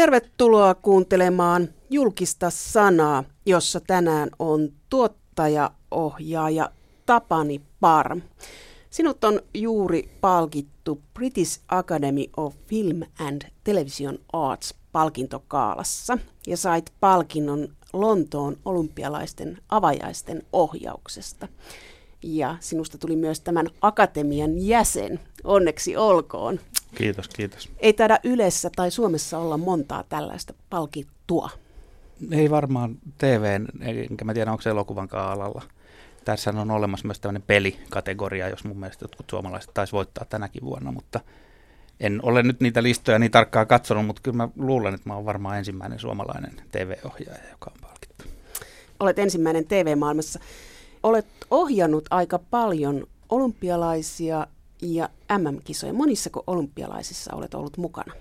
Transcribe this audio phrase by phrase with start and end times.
[0.00, 6.70] Tervetuloa kuuntelemaan julkista sanaa, jossa tänään on tuottajaohjaaja
[7.06, 8.22] Tapani Parm.
[8.90, 17.68] Sinut on juuri palkittu British Academy of Film and Television Arts palkintokaalassa ja sait palkinnon
[17.92, 21.48] Lontoon olympialaisten avajaisten ohjauksesta.
[22.22, 25.20] Ja sinusta tuli myös tämän akatemian jäsen.
[25.44, 26.60] Onneksi olkoon.
[26.94, 27.70] Kiitos, kiitos.
[27.78, 31.50] Ei taida Ylessä tai Suomessa olla montaa tällaista palkittua.
[32.30, 33.60] Ei varmaan TV,
[34.10, 35.62] enkä mä tiedä onko se elokuvan alalla.
[36.24, 40.92] Tässä on olemassa myös tämmöinen pelikategoria, jos mun mielestä jotkut suomalaiset taisi voittaa tänäkin vuonna,
[40.92, 41.20] mutta
[42.00, 45.24] en ole nyt niitä listoja niin tarkkaan katsonut, mutta kyllä mä luulen, että mä oon
[45.24, 48.24] varmaan ensimmäinen suomalainen TV-ohjaaja, joka on palkittu.
[49.00, 50.40] Olet ensimmäinen TV-maailmassa.
[51.02, 54.46] Olet ohjannut aika paljon olympialaisia
[54.82, 55.92] ja MM-kisoja.
[55.92, 58.14] Monissako olympialaisissa olet ollut mukana?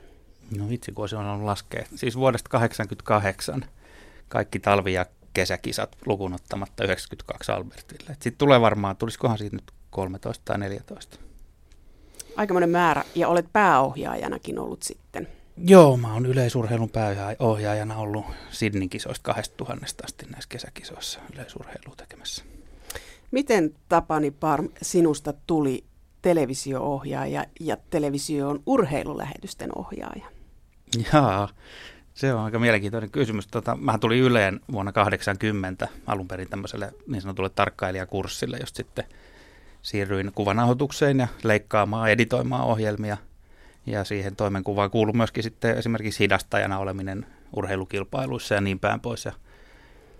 [0.58, 1.86] No vitsi, kun se on ollut laskea.
[1.96, 3.66] Siis vuodesta 1988
[4.28, 8.14] kaikki talvi- ja kesäkisat lukunottamatta 92 Albertille.
[8.14, 11.20] Sitten tulee varmaan, tulisikohan siitä nyt 13 tai 14.
[12.36, 15.28] Aikamoinen määrä, ja olet pääohjaajanakin ollut sitten.
[15.58, 22.44] Joo, mä oon yleisurheilun pääohjaajana ollut Sydneyn kisoista 2000 asti näissä kesäkisoissa yleisurheilua tekemässä.
[23.32, 25.84] Miten Tapani Parm sinusta tuli
[26.22, 30.26] televisio-ohjaaja ja televisioon urheilulähetysten ohjaaja?
[31.14, 31.50] Jaa,
[32.14, 33.48] se on aika mielenkiintoinen kysymys.
[33.48, 39.06] Tota, mä tulin Yleen vuonna 80 alun perin tämmöiselle niin sanotulle tarkkailijakurssille, josta sitten
[39.82, 43.18] siirryin kuvanauhoitukseen ja leikkaamaan, editoimaan ohjelmia.
[43.86, 49.26] Ja siihen toimenkuvaan kuului myöskin sitten esimerkiksi hidastajana oleminen urheilukilpailuissa ja niin päin pois.
[49.26, 49.32] Ja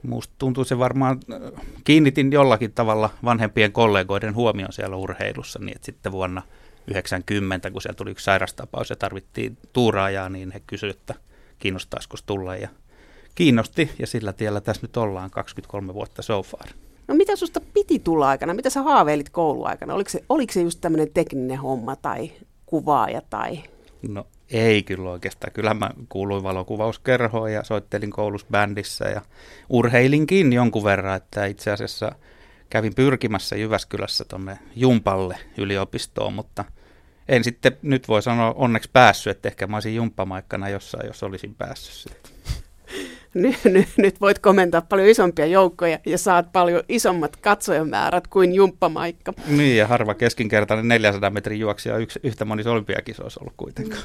[0.04, 5.86] Musta tuntuu se varmaan, äh, kiinnitin jollakin tavalla vanhempien kollegoiden huomioon siellä urheilussa, niin että
[5.86, 6.42] sitten vuonna
[6.88, 11.16] 90, kun siellä tuli yksi sairastapaus ja tarvittiin tuuraajaa, niin he kysyivät, että
[11.60, 12.70] kiinnostaisiko tulla ja
[13.36, 16.68] kiinnosti ja sillä tiellä tässä nyt ollaan 23 vuotta so far.
[17.08, 18.54] No mitä susta piti tulla aikana?
[18.54, 19.94] Mitä sä haaveilit kouluaikana?
[19.94, 22.32] Oliko se, oliko se just tämmöinen tekninen homma tai
[22.66, 23.64] kuvaaja tai
[24.08, 25.54] No ei kyllä oikeastaan.
[25.54, 29.22] Kyllä mä kuuluin valokuvauskerhoon ja soittelin koulussa bändissä ja
[29.70, 32.12] urheilinkin jonkun verran, että itse asiassa
[32.70, 36.66] kävin pyrkimässä Jyväskylässä tuonne Jumpalle yliopistoon, mutta
[37.30, 41.56] en sitten nyt voi sanoa onneksi päässyt, että ehkä mä olisin jumppamaikkana jossain, jos olisin
[41.56, 42.32] päässyt sitten.
[43.34, 49.34] Nyt, nyt, nyt voit komentaa paljon isompia joukkoja ja saat paljon isommat katsojamäärät kuin jumppamaikka.
[49.48, 54.04] Niin, ja harva keskinkertainen 400 metrin juoksija yksi, yhtä monissa olympiakisoissa ollut kuitenkaan.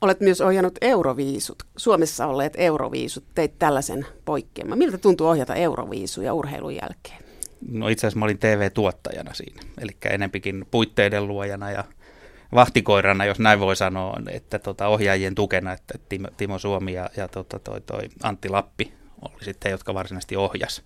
[0.00, 1.62] Olet myös ohjannut Euroviisut.
[1.76, 3.24] Suomessa olleet Euroviisut.
[3.34, 4.78] Teit tällaisen poikkeaman.
[4.78, 7.18] Miltä tuntuu ohjata Euroviisuja urheilun jälkeen?
[7.70, 11.84] No itse asiassa mä olin TV-tuottajana siinä, eli enempikin puitteiden luojana ja
[12.54, 17.28] vahtikoirana, jos näin voi sanoa, että tota, ohjaajien tukena, että Timo, Timo Suomi ja, ja
[17.28, 20.82] tota, toi, toi Antti Lappi oli sitten, jotka varsinaisesti ohjas.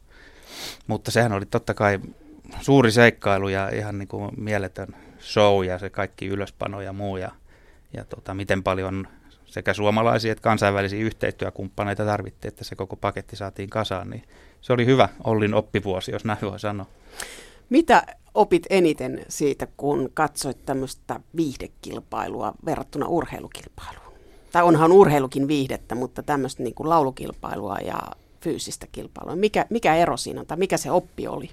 [0.87, 2.01] Mutta sehän oli totta kai
[2.61, 4.89] suuri seikkailu ja ihan niin kuin mieletön
[5.21, 7.31] show ja se kaikki ylöspano ja muu ja,
[7.97, 9.07] ja tota, miten paljon
[9.55, 14.23] sekä suomalaisia että kansainvälisiä yhteistyökumppaneita tarvittiin, että se koko paketti saatiin kasaan, niin
[14.61, 16.87] se oli hyvä Ollin oppivuosi, jos näin voi sanoa.
[17.71, 24.15] Mitä opit eniten siitä, kun katsoit tämmöistä viihdekilpailua verrattuna urheilukilpailuun?
[24.53, 27.99] Tai onhan urheilukin viihdettä, mutta tämmöistä niin kuin laulukilpailua ja
[28.41, 29.37] fyysistä kilpailua.
[29.37, 31.51] Mikä, mikä ero siinä on tai mikä se oppi oli?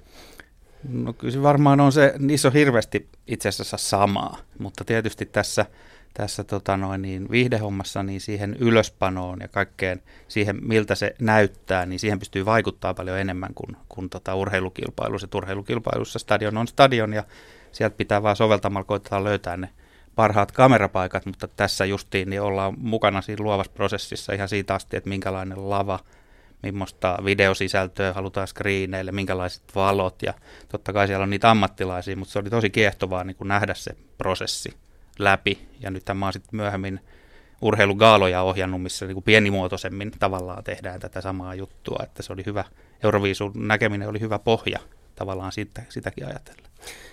[0.88, 5.66] No kyllä se varmaan on se, niissä on hirveästi itse asiassa samaa, mutta tietysti tässä–
[6.14, 11.98] tässä tota noin, niin viihdehommassa niin siihen ylöspanoon ja kaikkeen siihen, miltä se näyttää, niin
[11.98, 15.28] siihen pystyy vaikuttaa paljon enemmän kuin, kuin tota urheilukilpailussa.
[15.34, 17.24] Urheilukilpailussa stadion on stadion ja
[17.72, 19.68] sieltä pitää vaan soveltamalla koittaa löytää ne
[20.14, 25.08] parhaat kamerapaikat, mutta tässä justiin niin ollaan mukana siinä luovassa prosessissa ihan siitä asti, että
[25.08, 25.98] minkälainen lava,
[26.62, 30.34] millaista videosisältöä halutaan screeneille, minkälaiset valot ja
[30.68, 33.96] totta kai siellä on niitä ammattilaisia, mutta se oli tosi kiehtovaa niin kuin nähdä se
[34.18, 34.74] prosessi
[35.24, 35.68] läpi.
[35.80, 37.00] Ja nyt mä oon sitten myöhemmin
[37.62, 42.64] urheilugaaloja ohjannut, missä niin kuin pienimuotoisemmin tavallaan tehdään tätä samaa juttua, että se oli hyvä,
[43.02, 44.78] Euroviisun näkeminen oli hyvä pohja
[45.14, 46.68] tavallaan siitä, sitäkin ajatella.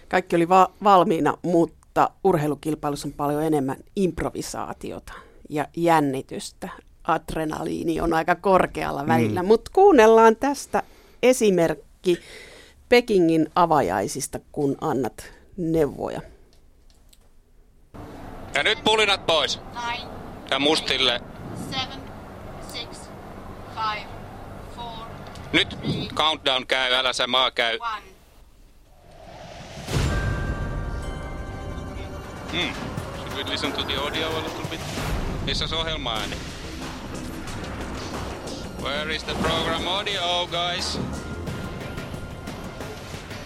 [0.09, 5.13] Kaikki oli va- valmiina, mutta urheilukilpailussa on paljon enemmän improvisaatiota
[5.49, 6.69] ja jännitystä.
[7.03, 9.47] Adrenaliini on aika korkealla välillä, mm.
[9.47, 10.83] mutta kuunnellaan tästä
[11.23, 12.19] esimerkki
[12.89, 16.21] Pekingin avajaisista, kun annat neuvoja.
[18.53, 19.59] Ja nyt pulinat pois.
[19.85, 20.09] Nine,
[20.49, 21.21] ja mustille.
[21.71, 22.01] Seven,
[22.73, 22.87] six,
[23.75, 24.05] five,
[24.75, 25.05] four,
[25.53, 27.77] nyt three, countdown käy, älä sä maa käy.
[27.81, 28.01] One.
[32.51, 32.73] Hmm.
[33.15, 34.79] Should we listen to the audio a little bit?
[35.45, 36.35] Missä se ohjelma ääni?
[38.81, 40.99] Where is the program audio, guys?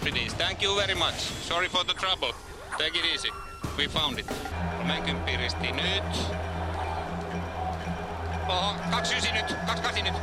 [0.00, 1.18] Please, thank you very much.
[1.48, 2.32] Sorry for the trouble.
[2.78, 3.28] Take it easy.
[3.76, 4.26] We found it.
[4.86, 6.04] 30 risti nyt.
[8.48, 10.14] Oho, 29 nyt, 28 nyt.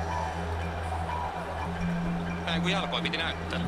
[2.45, 3.59] Näin kuin jalkoi piti näyttää.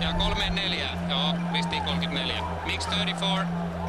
[0.00, 2.42] Ja 34, joo, ristiin 34.
[2.64, 3.46] Mix 34,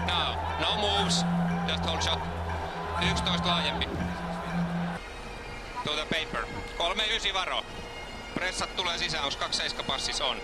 [0.08, 0.36] now.
[0.60, 1.26] No moves,
[1.68, 2.20] just hold shot.
[3.12, 3.90] 11 laajempi.
[5.84, 6.46] To the paper.
[6.78, 7.64] 39 varo.
[8.34, 10.38] Pressat tulee sisään, onko 27 passis on.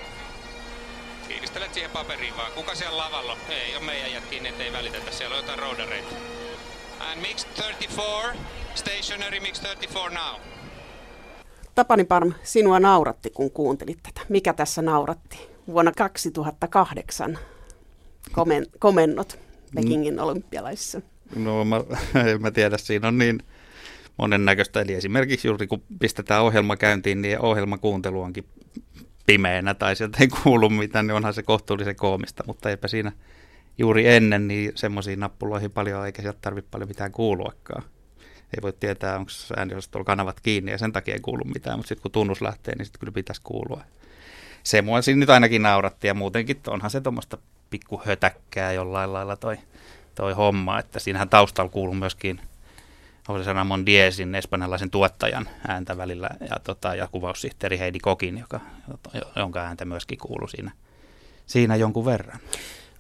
[1.30, 2.52] Kiinnistelet siihen paperiin vaan.
[2.52, 3.38] Kuka siellä lavalla?
[3.50, 5.12] Ei ole meidän jätkiin, että ei välitetä.
[5.12, 6.16] Siellä on jotain roudareita.
[7.00, 8.40] And mix 34,
[8.76, 10.40] stationary mix 34 now.
[11.76, 14.22] Tapani Parm, sinua nauratti, kun kuuntelit tätä.
[14.30, 15.50] Mikä tässä nauratti?
[15.68, 17.38] Vuonna 2008
[18.32, 19.40] komen, komennot
[19.76, 20.20] Pekingin mm.
[20.20, 21.02] olympialaisissa.
[21.36, 21.84] No mä,
[22.32, 23.40] en mä tiedä, siinä on niin
[24.18, 24.82] monennäköistä.
[24.82, 28.46] Eli esimerkiksi juuri kun pistetään ohjelma käyntiin, niin ohjelmakuuntelu onkin
[29.30, 33.12] pimeänä tai sieltä ei kuulu mitään, niin onhan se kohtuullisen koomista, mutta eipä siinä
[33.78, 37.84] juuri ennen niin semmoisiin nappuloihin paljon, eikä sieltä tarvitse paljon mitään kuuluakaan.
[38.20, 42.02] Ei voi tietää, onko ääniosastolla kanavat kiinni ja sen takia ei kuulu mitään, mutta sitten
[42.02, 43.82] kun tunnus lähtee, niin sitten kyllä pitäisi kuulua.
[44.64, 47.38] Se mua siinä nyt ainakin nauratti ja muutenkin onhan se tuommoista
[47.70, 49.58] pikkuhötäkkää jollain lailla toi,
[50.16, 52.42] toi homma, että siinähän taustalla kuuluu myöskin
[53.30, 58.60] Jose Ramon Diesin, espanjalaisen tuottajan ääntä välillä, ja, tota, ja kuvaussihteeri Heidi Kokin, joka,
[59.36, 60.72] jonka ääntä myöskin kuuluu siinä,
[61.46, 62.40] siinä jonkun verran.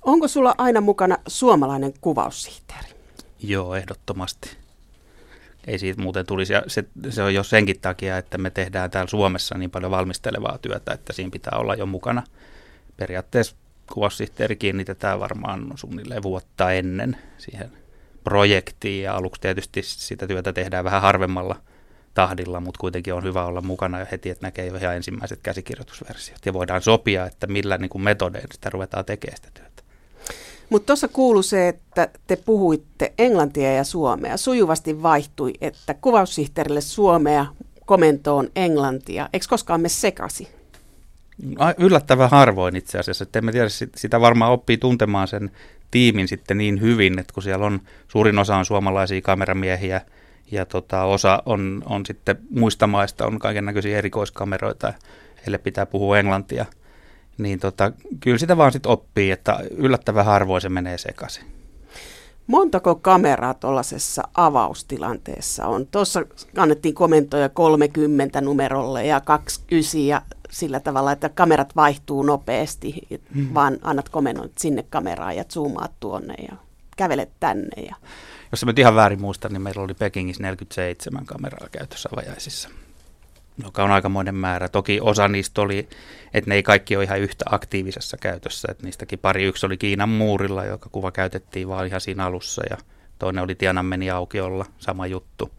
[0.01, 2.89] Onko sulla aina mukana suomalainen kuvaussihteeri?
[3.39, 4.57] Joo, ehdottomasti.
[5.67, 6.53] Ei siitä muuten tulisi.
[6.53, 10.57] Ja se, se on jo senkin takia, että me tehdään täällä Suomessa niin paljon valmistelevaa
[10.57, 12.23] työtä, että siinä pitää olla jo mukana.
[12.97, 13.55] Periaatteessa
[13.93, 17.71] kuvaussihteeri kiinnitetään varmaan suunnilleen vuotta ennen siihen
[18.23, 21.55] projektiin ja aluksi tietysti sitä työtä tehdään vähän harvemmalla
[22.13, 26.45] tahdilla, mutta kuitenkin on hyvä olla mukana jo heti, että näkee jo ihan ensimmäiset käsikirjoitusversiot
[26.45, 29.83] ja voidaan sopia, että millä niin kuin metodeilla sitä ruvetaan tekemään sitä työtä.
[30.69, 34.37] Mutta tuossa kuuluu se, että te puhuitte englantia ja suomea.
[34.37, 37.45] Sujuvasti vaihtui, että kuvaussihteerille suomea,
[37.85, 39.29] komentoon englantia.
[39.33, 40.47] Eikö koskaan me sekasi?
[41.77, 43.23] Yllättävän harvoin itse asiassa.
[43.23, 45.51] Että en mä tiedä, sitä varmaan oppii tuntemaan sen
[45.91, 50.01] tiimin sitten niin hyvin, että kun siellä on, suurin osa on suomalaisia kameramiehiä
[50.51, 54.93] ja tota, osa on, on sitten muista maista, on kaiken näköisiä erikoiskameroita,
[55.37, 56.65] heille pitää puhua englantia,
[57.37, 61.45] niin tota, kyllä sitä vaan sitten oppii, että yllättävän harvoin se menee sekaisin.
[62.47, 65.87] Montako kameraa tuollaisessa avaustilanteessa on?
[65.87, 66.25] Tuossa
[66.57, 73.53] annettiin komentoja 30 numerolle ja 29 ja sillä tavalla, että kamerat vaihtuu nopeasti, hmm.
[73.53, 76.57] vaan annat komennon sinne kameraan ja zoomaat tuonne ja
[76.97, 77.81] kävelet tänne.
[77.81, 77.95] Ja...
[78.51, 82.69] Jos mä ihan väärin muistan, niin meillä oli Pekingissä 47 kameraa käytössä vajaisissa,
[83.63, 84.69] joka on aikamoinen määrä.
[84.69, 85.89] Toki osa niistä oli,
[86.33, 90.09] että ne ei kaikki ole ihan yhtä aktiivisessa käytössä, että niistäkin pari yksi oli Kiinan
[90.09, 92.77] muurilla, joka kuva käytettiin vaan ihan siinä alussa ja
[93.19, 95.51] toinen oli Tiananmeni aukiolla, sama juttu.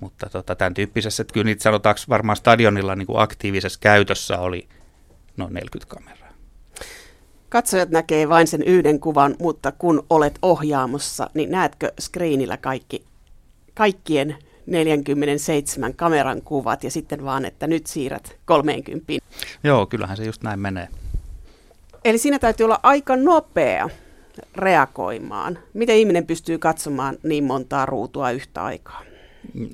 [0.00, 4.68] Mutta tota, tämän tyyppisessä, että kyllä niitä sanotaanko varmaan stadionilla niin kuin aktiivisessa käytössä oli
[5.36, 6.30] noin 40 kameraa.
[7.48, 13.04] Katsojat näkee vain sen yhden kuvan, mutta kun olet ohjaamossa, niin näetkö screenillä kaikki,
[13.74, 14.36] kaikkien
[14.66, 19.12] 47 kameran kuvat ja sitten vaan, että nyt siirrät 30.
[19.64, 20.88] Joo, kyllähän se just näin menee.
[22.04, 23.88] Eli siinä täytyy olla aika nopea
[24.56, 25.58] reagoimaan.
[25.74, 29.02] Miten ihminen pystyy katsomaan niin montaa ruutua yhtä aikaa?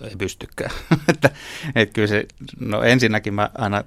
[0.04, 0.70] Ei pystykään.
[1.12, 1.30] että,
[1.74, 2.26] että kyllä se,
[2.60, 3.84] no ensinnäkin mä aina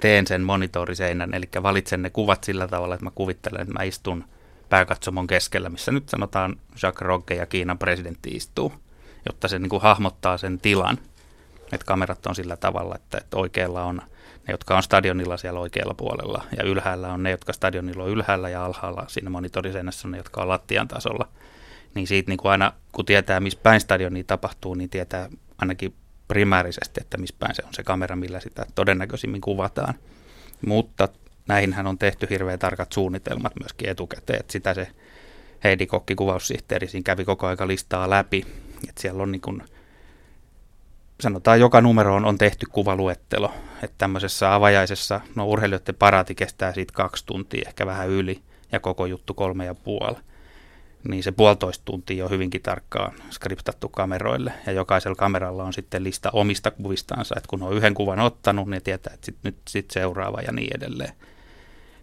[0.00, 4.24] teen sen monitoriseinän, eli valitsen ne kuvat sillä tavalla, että mä kuvittelen, että mä istun
[4.68, 8.72] pääkatsomon keskellä, missä nyt sanotaan Jacques Rogge ja Kiinan presidentti istuu,
[9.26, 10.98] jotta se niin kuin hahmottaa sen tilan.
[11.72, 13.96] Että kamerat on sillä tavalla, että, että oikealla on
[14.46, 18.48] ne, jotka on stadionilla siellä oikealla puolella, ja ylhäällä on ne, jotka stadionilla on ylhäällä,
[18.48, 21.28] ja alhaalla siinä monitoriseinässä on ne, jotka on lattian tasolla–
[21.94, 25.94] niin siitä niin kuin aina, kun tietää, missä päin stadioni tapahtuu, niin tietää ainakin
[26.28, 29.94] primäärisesti, että missä päin se on se kamera, millä sitä todennäköisimmin kuvataan.
[30.66, 31.08] Mutta
[31.48, 34.88] näihinhän on tehty hirveän tarkat suunnitelmat myöskin etukäteen, että sitä se
[35.64, 38.46] Heidi Kokki kuvaussihteeri siinä kävi koko aika listaa läpi,
[38.88, 39.62] että siellä on niin kuin,
[41.20, 47.26] sanotaan joka numeroon on tehty kuvaluettelo, että tämmöisessä avajaisessa, no urheilijoiden paraati kestää siitä kaksi
[47.26, 50.16] tuntia, ehkä vähän yli, ja koko juttu kolme ja puoli
[51.08, 54.52] niin se puolitoista tuntia on hyvinkin tarkkaan skriptattu kameroille.
[54.66, 58.82] Ja jokaisella kameralla on sitten lista omista kuvistansa, että kun on yhden kuvan ottanut, niin
[58.82, 61.12] tietää, että sit, nyt sit seuraava ja niin edelleen.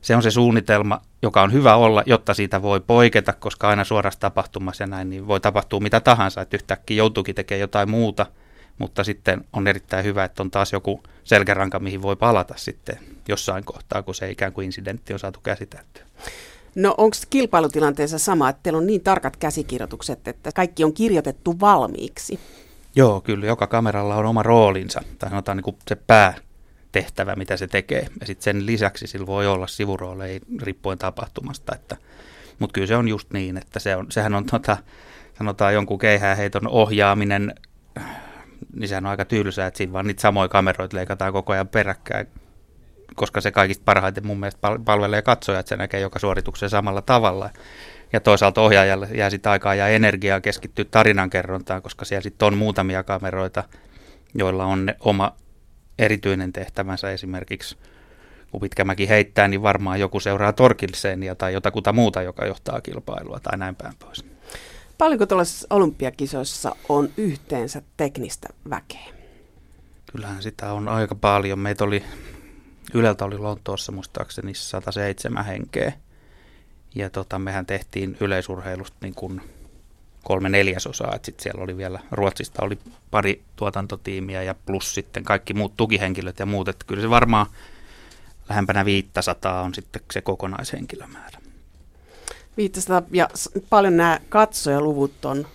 [0.01, 4.19] Se on se suunnitelma, joka on hyvä olla, jotta siitä voi poiketa, koska aina suorassa
[4.19, 8.25] tapahtumassa ja näin, niin voi tapahtua mitä tahansa, että yhtäkkiä joutuukin tekemään jotain muuta,
[8.77, 13.63] mutta sitten on erittäin hyvä, että on taas joku selkäranka, mihin voi palata sitten jossain
[13.63, 16.03] kohtaa, kun se ikään kuin incidentti on saatu käsiteltyä.
[16.75, 22.39] No onko kilpailutilanteessa sama, että teillä on niin tarkat käsikirjoitukset, että kaikki on kirjoitettu valmiiksi?
[22.95, 23.45] Joo, kyllä.
[23.45, 28.07] Joka kameralla on oma roolinsa, tai sanotaan niin kuin se päätehtävä, mitä se tekee.
[28.19, 31.75] Ja sitten sen lisäksi sillä voi olla sivurooleja riippuen tapahtumasta.
[31.75, 31.97] Että,
[32.59, 34.77] mutta kyllä se on just niin, että se on, sehän on tota,
[35.37, 37.55] sanotaan jonkun keihääheiton ohjaaminen,
[38.75, 42.27] niin sehän on aika tylsää, että siinä vaan niitä samoja kameroita leikataan koko ajan peräkkäin,
[43.21, 47.49] koska se kaikista parhaiten mun mielestä palvelee katsoja, että se näkee joka suorituksen samalla tavalla.
[48.13, 53.03] Ja toisaalta ohjaajalle jää sitten aikaa ja energiaa keskittyä tarinankerrontaan, koska siellä sitten on muutamia
[53.03, 53.63] kameroita,
[54.33, 55.35] joilla on ne oma
[55.99, 57.77] erityinen tehtävänsä esimerkiksi
[58.51, 63.57] kun Pitkämäki heittää, niin varmaan joku seuraa Torkilseenia tai jotakuta muuta, joka johtaa kilpailua tai
[63.57, 64.25] näin päin pois.
[64.97, 69.13] Paljonko tuollaisissa olympiakisoissa on yhteensä teknistä väkeä?
[70.11, 71.59] Kyllähän sitä on aika paljon.
[71.59, 72.03] Meitä oli,
[72.93, 75.93] Yleltä oli Lontoossa muistaakseni 107 henkeä.
[76.95, 79.41] Ja tota, mehän tehtiin yleisurheilusta niin kuin
[80.23, 82.77] kolme neljäsosaa, että sitten siellä oli vielä, Ruotsista oli
[83.11, 87.45] pari tuotantotiimiä ja plus sitten kaikki muut tukihenkilöt ja muut, että kyllä se varmaan
[88.49, 91.39] lähempänä 500 on sitten se kokonaishenkilömäärä.
[92.57, 93.29] 500 ja
[93.69, 95.47] paljon nämä katsojaluvut on?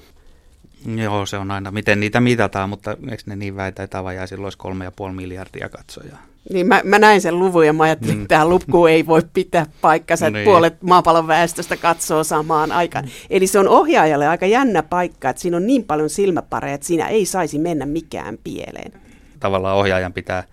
[0.97, 4.59] Joo, se on aina, miten niitä mitataan, mutta eikö ne niin väitä, että avajaisilla olisi
[4.59, 6.23] kolme ja puoli miljardia katsojaa?
[6.53, 8.23] Niin mä, mä näin sen luvun ja mä ajattelin, mm.
[8.23, 10.45] että tämä luku ei voi pitää paikkansa, että niin.
[10.45, 13.05] puolet maapallon väestöstä katsoo samaan aikaan.
[13.05, 13.11] Mm.
[13.31, 17.09] Eli se on ohjaajalle aika jännä paikka, että siinä on niin paljon silmäpareja, että siinä
[17.09, 18.93] ei saisi mennä mikään pieleen.
[19.41, 20.45] Tavallaan ohjaajan pitää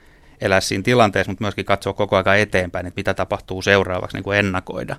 [0.41, 4.37] elää siinä tilanteessa, mutta myöskin katsoa koko ajan eteenpäin, että mitä tapahtuu seuraavaksi, niin kuin
[4.37, 4.95] ennakoida.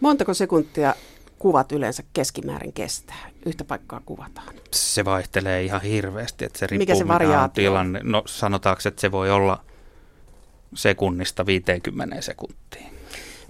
[0.00, 0.94] Montako sekuntia
[1.38, 3.30] kuvat yleensä keskimäärin kestää?
[3.46, 4.54] Yhtä paikkaa kuvataan.
[4.70, 8.00] Se vaihtelee ihan hirveästi, että se riippuu Mikä se variaatio tilanne.
[8.02, 9.63] No sanotaanko, että se voi olla
[10.74, 12.94] sekunnista 50 sekuntiin.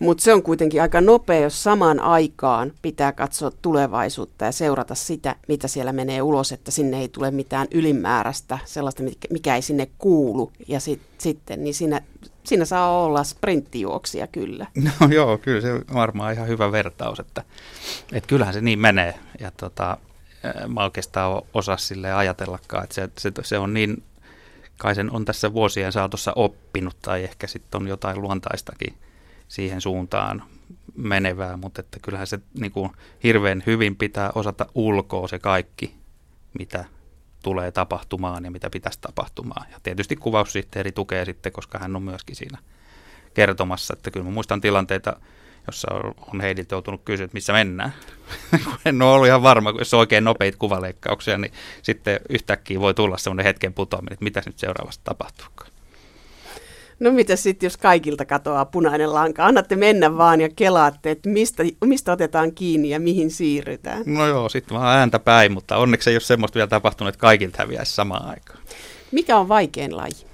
[0.01, 5.37] Mutta se on kuitenkin aika nopea, jos samaan aikaan pitää katsoa tulevaisuutta ja seurata sitä,
[5.49, 10.53] mitä siellä menee ulos, että sinne ei tule mitään ylimääräistä, sellaista, mikä ei sinne kuulu.
[10.69, 12.01] Ja sit, sitten, niin siinä,
[12.45, 14.67] siinä saa olla sprinttijuoksia kyllä.
[15.01, 17.43] No joo, kyllä se on varmaan ihan hyvä vertaus, että,
[18.13, 19.15] että kyllähän se niin menee.
[19.41, 19.97] Ja tota,
[20.69, 24.03] mä oikeastaan osaa sille ajatellakaan, että se, se, se on niin
[24.79, 28.95] kai sen on tässä vuosien saatossa oppinut tai ehkä sitten on jotain luontaistakin
[29.49, 30.43] siihen suuntaan
[30.97, 32.91] menevää, mutta että kyllähän se niin kuin
[33.23, 35.95] hirveän hyvin pitää osata ulkoa se kaikki,
[36.59, 36.85] mitä
[37.43, 39.67] tulee tapahtumaan ja mitä pitäisi tapahtumaan.
[39.73, 42.59] Ja tietysti kuvaussihteeri tukee sitten, koska hän on myöskin siinä
[43.35, 45.21] kertomassa, että kyllä mä muistan tilanteita,
[45.67, 45.89] jossa
[46.33, 47.95] on Heidiltä joutunut kysyä, että missä mennään.
[48.85, 51.53] en ole ollut ihan varma, kun jos on oikein nopeita kuvaleikkauksia, niin
[51.83, 55.47] sitten yhtäkkiä voi tulla semmoinen hetken putoaminen, että mitä nyt seuraavasta tapahtuu.
[57.01, 59.47] No mitä sitten, jos kaikilta katoaa punainen lanka?
[59.47, 64.03] Annatte mennä vaan ja kelaatte, että mistä, mistä otetaan kiinni ja mihin siirrytään.
[64.07, 67.63] No joo, sitten vaan ääntä päin, mutta onneksi ei ole semmoista vielä tapahtunut, että kaikilta
[67.63, 68.59] häviäisi samaan aikaan.
[69.13, 70.27] Mikä on vaikein laji?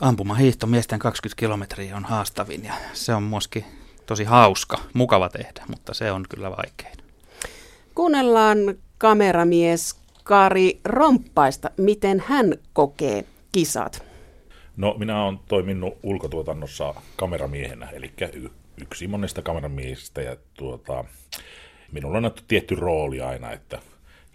[0.00, 3.64] Ampumahiihto miesten 20 kilometriä on haastavin ja se on myöskin
[4.06, 6.96] tosi hauska, mukava tehdä, mutta se on kyllä vaikein.
[7.94, 8.58] Kuunnellaan
[8.98, 14.04] kameramies Kari Romppaista, miten hän kokee kisat.
[14.76, 18.12] No minä olen toiminut ulkotuotannossa kameramiehenä, eli
[18.80, 21.04] yksi monesta kameramiehistä ja tuota,
[21.92, 23.78] minulla on annettu tietty rooli aina, että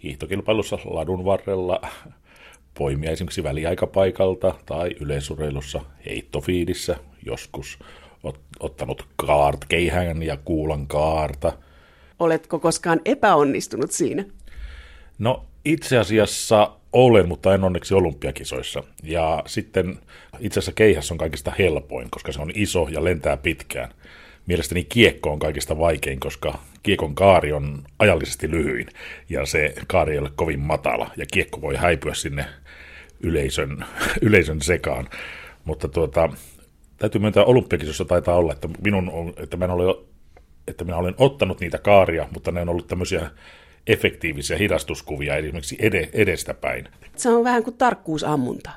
[0.02, 1.80] hiihtokilpailussa ladun varrella
[2.78, 7.78] poimia esimerkiksi väliaikapaikalta tai yleisurheilussa heittofiidissä joskus
[8.22, 11.52] ot, ottanut kaart, keihään ja kuulan kaarta.
[12.18, 14.24] Oletko koskaan epäonnistunut siinä?
[15.18, 18.82] No itse asiassa olen, mutta en onneksi olympiakisoissa.
[19.02, 19.98] Ja sitten
[20.38, 23.94] itse asiassa keihäs on kaikista helpoin, koska se on iso ja lentää pitkään.
[24.46, 28.86] Mielestäni kiekko on kaikista vaikein, koska kiekon kaari on ajallisesti lyhyin
[29.28, 32.44] ja se kaari ei ole kovin matala ja kiekko voi häipyä sinne
[33.20, 33.84] yleisön,
[34.22, 35.08] yleisön sekaan.
[35.64, 36.28] Mutta tuota,
[37.02, 40.04] täytyy myöntää olympiakisossa taitaa olla, että, minun on, että, mä ole,
[40.68, 43.30] että minä olen ottanut niitä kaaria, mutta ne on ollut tämmöisiä
[43.86, 46.88] efektiivisiä hidastuskuvia esimerkiksi ed- edestäpäin.
[47.16, 48.70] Se on vähän kuin tarkkuusammunta.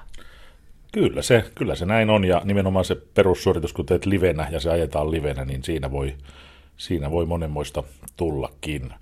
[0.92, 4.70] Kyllä se, kyllä se näin on ja nimenomaan se perussuoritus, kun teet livenä ja se
[4.70, 6.16] ajetaan livenä, niin siinä voi,
[6.78, 7.84] siinä voi monenmoista
[8.18, 8.94] tullakin.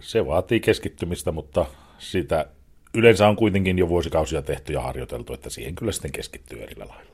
[0.00, 1.66] Se vaatii keskittymistä, mutta
[1.98, 2.46] sitä
[2.94, 7.09] yleensä on kuitenkin jo vuosikausia tehty ja harjoiteltu, että siihen kyllä sitten keskittyy eri lailla.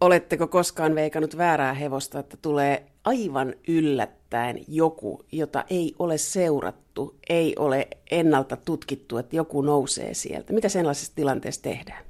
[0.00, 7.54] Oletteko koskaan veikannut väärää hevosta, että tulee aivan yllättäen joku, jota ei ole seurattu, ei
[7.58, 10.52] ole ennalta tutkittu, että joku nousee sieltä?
[10.52, 12.04] Mitä sellaisessa tilanteessa tehdään?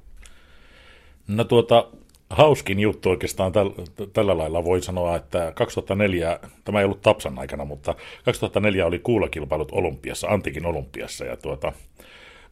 [1.27, 1.87] No tuota,
[2.29, 3.69] hauskin juttu oikeastaan täl,
[4.13, 9.71] tällä lailla voi sanoa, että 2004, tämä ei ollut Tapsan aikana, mutta 2004 oli kuulakilpailut
[9.71, 11.71] Olympiassa, Antikin Olympiassa, ja tuota,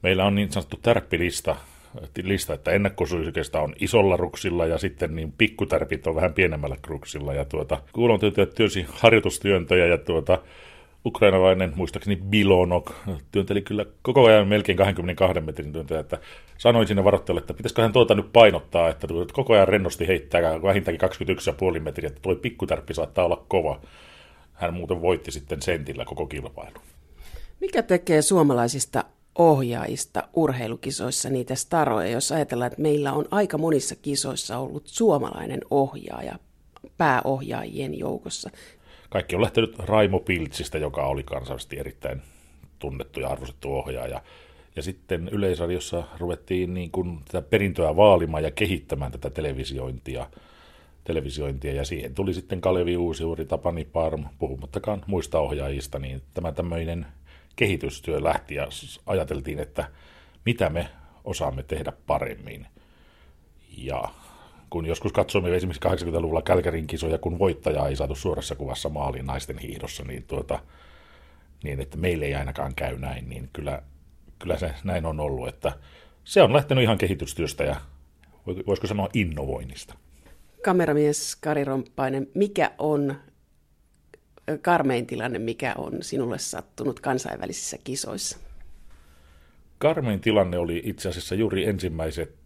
[0.01, 1.55] meillä on niin sanottu tärppilista,
[2.23, 7.33] lista, että ennakkosuisikeista on isolla ruksilla ja sitten niin pikkutärpit on vähän pienemmällä ruksilla.
[7.33, 10.39] Ja tuota, kuulontyöntäjät työsi harjoitustyöntöjä ja tuota,
[11.05, 12.91] ukrainalainen, muistaakseni Bilonok,
[13.31, 16.19] työnteli kyllä koko ajan melkein 22 metrin työntöjä, että
[16.57, 21.09] sanoin sinne varoittajalle, että pitäisikö hän tuota nyt painottaa, että koko ajan rennosti heittää vähintäänkin
[21.75, 23.81] 21,5 metriä, että tuo pikkutärppi saattaa olla kova.
[24.53, 26.77] Hän muuten voitti sitten sentillä koko kilpailu.
[27.59, 29.03] Mikä tekee suomalaisista
[29.35, 36.39] ohjaajista urheilukisoissa niitä staroja, jos ajatellaan, että meillä on aika monissa kisoissa ollut suomalainen ohjaaja
[36.97, 38.49] pääohjaajien joukossa.
[39.09, 42.21] Kaikki on lähtenyt Raimo Piltsistä, joka oli kansainvälisesti erittäin
[42.79, 44.21] tunnettu ja arvostettu ohjaaja.
[44.75, 50.29] Ja sitten Yleisradiossa ruvettiin niin kuin tätä perintöä vaalimaan ja kehittämään tätä televisiointia.
[51.03, 57.05] televisiointia ja siihen tuli sitten Kalevi Uusiuri, Tapani Parm, puhumattakaan muista ohjaajista, niin tämä tämmöinen
[57.55, 58.67] kehitystyö lähti ja
[59.05, 59.87] ajateltiin, että
[60.45, 60.89] mitä me
[61.23, 62.67] osaamme tehdä paremmin.
[63.77, 64.03] Ja
[64.69, 69.57] kun joskus katsoimme esimerkiksi 80-luvulla Kälkärin kisoja, kun voittaja ei saatu suorassa kuvassa maaliin naisten
[69.57, 70.59] hiihdossa, niin, tuota,
[71.63, 73.81] niin että meille ei ainakaan käy näin, niin kyllä,
[74.39, 75.71] kyllä se näin on ollut, että
[76.23, 77.75] se on lähtenyt ihan kehitystyöstä ja
[78.67, 79.95] voisiko sanoa innovoinnista.
[80.63, 83.15] Kameramies Kari Romppainen, mikä on
[84.61, 88.37] karmein tilanne, mikä on sinulle sattunut kansainvälisissä kisoissa?
[89.77, 92.43] Karmein tilanne oli itse asiassa juuri ensimmäiset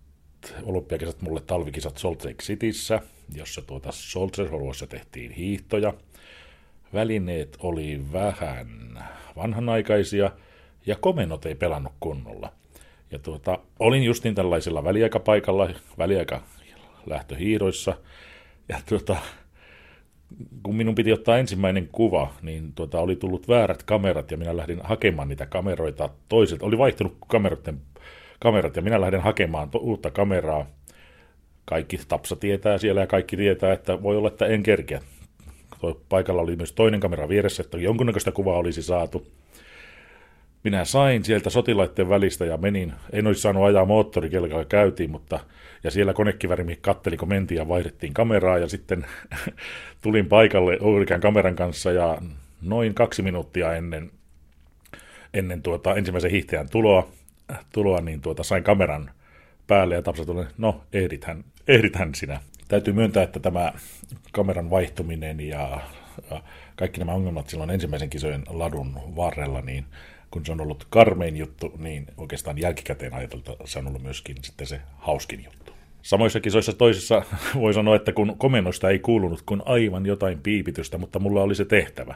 [0.64, 3.02] olympiakisat mulle talvikisat Salt Lake Cityssä,
[3.34, 4.50] jossa tuota Soldier
[4.90, 5.94] tehtiin hiihtoja.
[6.94, 9.00] Välineet oli vähän
[9.36, 10.32] vanhanaikaisia
[10.86, 12.52] ja komennot ei pelannut kunnolla.
[13.12, 16.42] Ja tuota, olin justin tällaisella väliaikapaikalla, väliaika
[17.06, 17.98] lähtöhiidoissa,
[18.70, 19.16] ja tuota,
[20.64, 24.80] kun minun piti ottaa ensimmäinen kuva, niin tuota, oli tullut väärät kamerat ja minä lähdin
[24.84, 26.66] hakemaan niitä kameroita toiselta.
[26.66, 27.82] Oli vaihtunut kameroiden,
[28.40, 30.66] kamerat ja minä lähdin hakemaan to, uutta kameraa.
[31.66, 35.02] Kaikki Tapsa tietää siellä ja kaikki tietää, että voi olla, että en kerkeä.
[36.10, 39.28] Paikalla oli myös toinen kamera vieressä, että jonkunnäköistä kuvaa olisi saatu.
[40.64, 45.40] Minä sain sieltä sotilaiden välistä ja menin, en olisi saanut ajaa moottorikelkalla käytiin, mutta
[45.84, 49.06] ja siellä konekiväri katteli, kun mentiin ja vaihdettiin kameraa ja sitten
[50.04, 52.18] tulin paikalle oikean kameran kanssa ja
[52.62, 54.12] noin kaksi minuuttia ennen,
[55.34, 57.08] ennen tuota, ensimmäisen hiihtäjän tuloa,
[57.74, 59.12] tuloa niin tuota, sain kameran
[59.68, 62.40] päälle ja Tapsa tuli, no ehdithän, ehdithän sinä.
[62.68, 63.74] Täytyy myöntää, että tämä
[64.32, 65.82] kameran vaihtuminen ja,
[66.32, 66.42] ja
[66.76, 69.86] kaikki nämä ongelmat silloin ensimmäisen kisojen ladun varrella, niin
[70.32, 74.68] kun se on ollut karmein juttu, niin oikeastaan jälkikäteen ajateltu, se on ollut myöskin sitten
[74.68, 75.74] se hauskin juttu.
[76.02, 77.22] Samoissa kisoissa toisessa
[77.62, 81.66] voi sanoa, että kun komennosta ei kuulunut kuin aivan jotain piipitystä, mutta mulla oli se
[81.66, 82.16] tehtävä.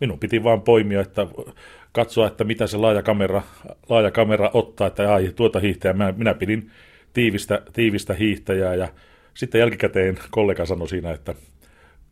[0.00, 1.26] Minun piti vaan poimia, että
[1.92, 3.42] katsoa, että mitä se laaja kamera,
[3.88, 6.70] laaja kamera ottaa, että ai, tuota hiihtäjää, minä, minä pidin
[7.12, 8.88] tiivistä, tiivistä hiihtäjää ja
[9.34, 11.34] sitten jälkikäteen kollega sanoi siinä, että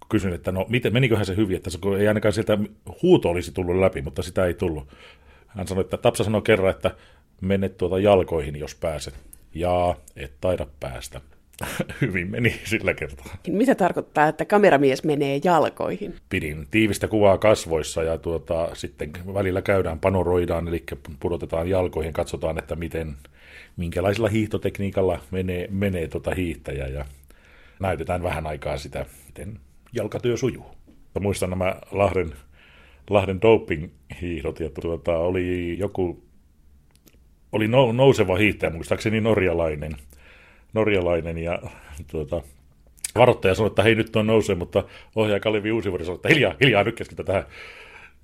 [0.09, 2.59] kysyin, että no miten, meniköhän se hyvin, että se, ei ainakaan sieltä
[3.03, 4.89] huuto olisi tullut läpi, mutta sitä ei tullut.
[5.47, 6.91] Hän sanoi, että Tapsa sanoi kerran, että
[7.41, 9.15] mene tuota jalkoihin, jos pääset.
[9.55, 11.21] Ja et taida päästä.
[12.01, 13.37] Hyvin meni sillä kertaa.
[13.49, 16.15] Mitä tarkoittaa, että kameramies menee jalkoihin?
[16.29, 20.85] Pidin tiivistä kuvaa kasvoissa ja tuota, sitten välillä käydään, panoroidaan, eli
[21.21, 23.17] pudotetaan jalkoihin, katsotaan, että miten,
[23.77, 27.05] minkälaisella hiihtotekniikalla menee, menee tuota hiihtäjä ja
[27.81, 29.61] näytetään vähän aikaa sitä, miten
[29.93, 30.77] jalkatyö sujuu.
[31.21, 32.33] Muistan nämä Lahden
[33.11, 36.23] Lahden doping-hiihdot, ja tuota, oli joku,
[37.53, 39.93] oli no, nouseva hiihtäjä, muistaakseni norjalainen,
[40.73, 41.63] norjalainen ja
[42.11, 42.43] tuota,
[43.15, 44.85] varoittaja sanoi, että hei nyt on nousee, mutta
[45.17, 47.45] ohjaaja Kalevi Uusivuori sanoi, että hiljaa, hiljaa, nyt keskitä tähän.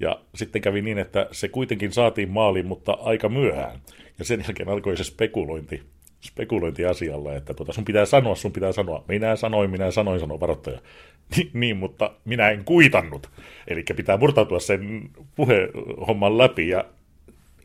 [0.01, 3.81] Ja sitten kävi niin, että se kuitenkin saatiin maaliin, mutta aika myöhään.
[4.19, 5.83] Ja sen jälkeen alkoi se spekulointi,
[6.25, 9.05] spekulointi asialla, että tuota, sun pitää sanoa, sun pitää sanoa.
[9.09, 10.81] Minä sanoin, minä sanoin, sanoi varoittaja.
[11.37, 13.31] Ni, niin, mutta minä en kuitannut.
[13.69, 16.69] Eli pitää murtautua sen puhehomman läpi.
[16.69, 16.85] Ja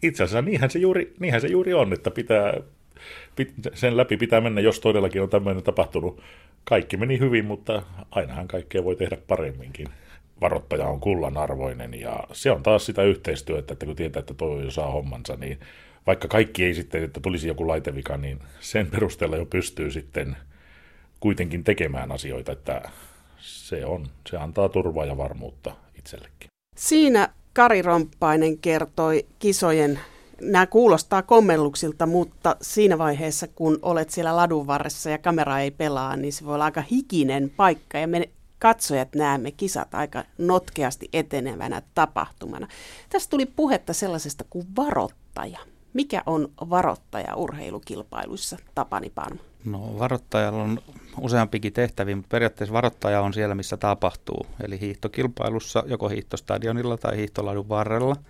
[0.02, 2.54] itse asiassa niinhän se juuri, niinhän se juuri on, että pitää,
[3.36, 6.22] pit, sen läpi pitää mennä, jos todellakin on tämmöinen tapahtunut.
[6.64, 9.88] Kaikki meni hyvin, mutta ainahan kaikkea voi tehdä paremminkin
[10.42, 14.92] varoittaja on kullanarvoinen ja se on taas sitä yhteistyötä, että kun tietää, että toi saa
[14.92, 15.60] hommansa, niin
[16.08, 20.38] vaikka kaikki ei sitten, että tulisi joku laitevika, niin sen perusteella jo pystyy sitten
[21.20, 22.82] kuitenkin tekemään asioita, että
[23.40, 26.48] se on, se antaa turvaa ja varmuutta itsellekin.
[26.78, 30.00] Siinä Kari Romppainen kertoi kisojen
[30.42, 36.16] nämä kuulostaa kommelluksilta, mutta siinä vaiheessa, kun olet siellä ladun varressa ja kamera ei pelaa,
[36.16, 41.82] niin se voi olla aika hikinen paikka ja me katsojat näemme kisat aika notkeasti etenevänä
[41.96, 42.68] tapahtumana.
[43.10, 45.60] Tässä tuli puhetta sellaisesta kuin varottaja.
[45.98, 49.40] Mikä on varottaja urheilukilpailuissa, Tapani Parma?
[49.66, 50.80] No varoittajalla on
[51.22, 54.46] useampikin tehtäviä, mutta periaatteessa varoittaja on siellä, missä tapahtuu.
[54.64, 58.16] Eli hiihtokilpailussa, joko hiihtostadionilla tai hiihtoladun varrella–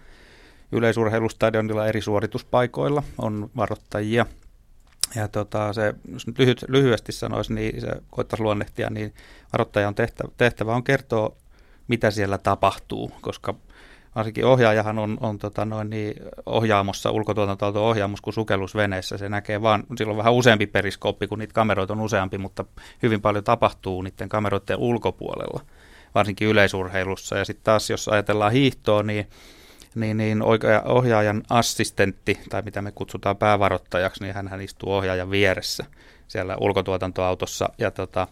[0.72, 4.26] yleisurheilustadionilla eri suorituspaikoilla on varoittajia.
[5.16, 9.14] Ja tota, se, jos nyt lyhyt, lyhyesti sanoisi, niin se koittaisi luonnehtia, niin
[9.54, 11.36] varoittajan tehtävä, tehtävä on kertoa,
[11.88, 13.54] mitä siellä tapahtuu, koska
[14.18, 19.18] varsinkin ohjaajahan on, on tota noin niin ohjaamossa, ulkotuotantoauto ohjaamossa kuin sukellusveneessä.
[19.18, 22.66] Se näkee vaan, silloin vähän useampi periskooppi, kun niitä kameroita on useampi, mutta
[23.04, 25.62] hyvin paljon tapahtuu niiden kameroiden ulkopuolella,
[26.16, 27.38] varsinkin yleisurheilussa.
[27.38, 29.28] Ja sitten taas, jos ajatellaan hiihtoa, niin
[29.96, 30.42] niin, niin
[30.86, 35.86] ohjaajan assistentti, tai mitä me kutsutaan päävaroittajaksi, niin hän istuu ohjaajan vieressä
[36.28, 37.70] siellä ulkotuotantoautossa.
[37.78, 38.28] Ja tota,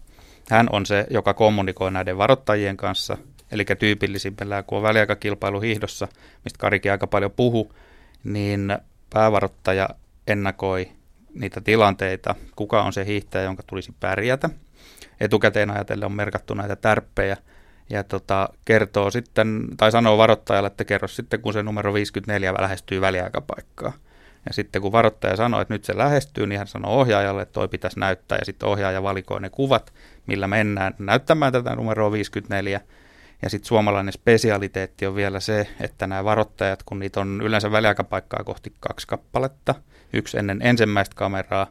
[0.49, 3.17] hän on se, joka kommunikoi näiden varoittajien kanssa.
[3.51, 6.07] Eli tyypillisimpänä, kun on väliaikakilpailu hiihdossa,
[6.43, 7.73] mistä Karikin aika paljon puhu,
[8.23, 8.77] niin
[9.13, 9.89] päävaroittaja
[10.27, 10.91] ennakoi
[11.33, 14.49] niitä tilanteita, kuka on se hiihtäjä, jonka tulisi pärjätä.
[15.19, 17.37] Etukäteen ajatellen on merkattu näitä tärppejä–
[17.89, 23.01] ja tota, kertoo sitten, tai sanoo varoittajalle, että kerro sitten, kun se numero 54 lähestyy
[23.01, 23.93] väliaikapaikkaa.
[24.45, 27.67] Ja sitten kun varoittaja sanoo, että nyt se lähestyy, niin hän sanoo ohjaajalle, että toi
[27.67, 28.37] pitäisi näyttää.
[28.37, 29.93] Ja sitten ohjaaja valikoi ne kuvat,
[30.27, 32.81] millä mennään näyttämään tätä numeroa 54.
[33.41, 38.43] Ja sitten suomalainen spesialiteetti on vielä se, että nämä varoittajat, kun niitä on yleensä väliaikapaikkaa
[38.43, 39.75] kohti kaksi kappaletta,
[40.13, 41.67] yksi ennen ensimmäistä kameraa,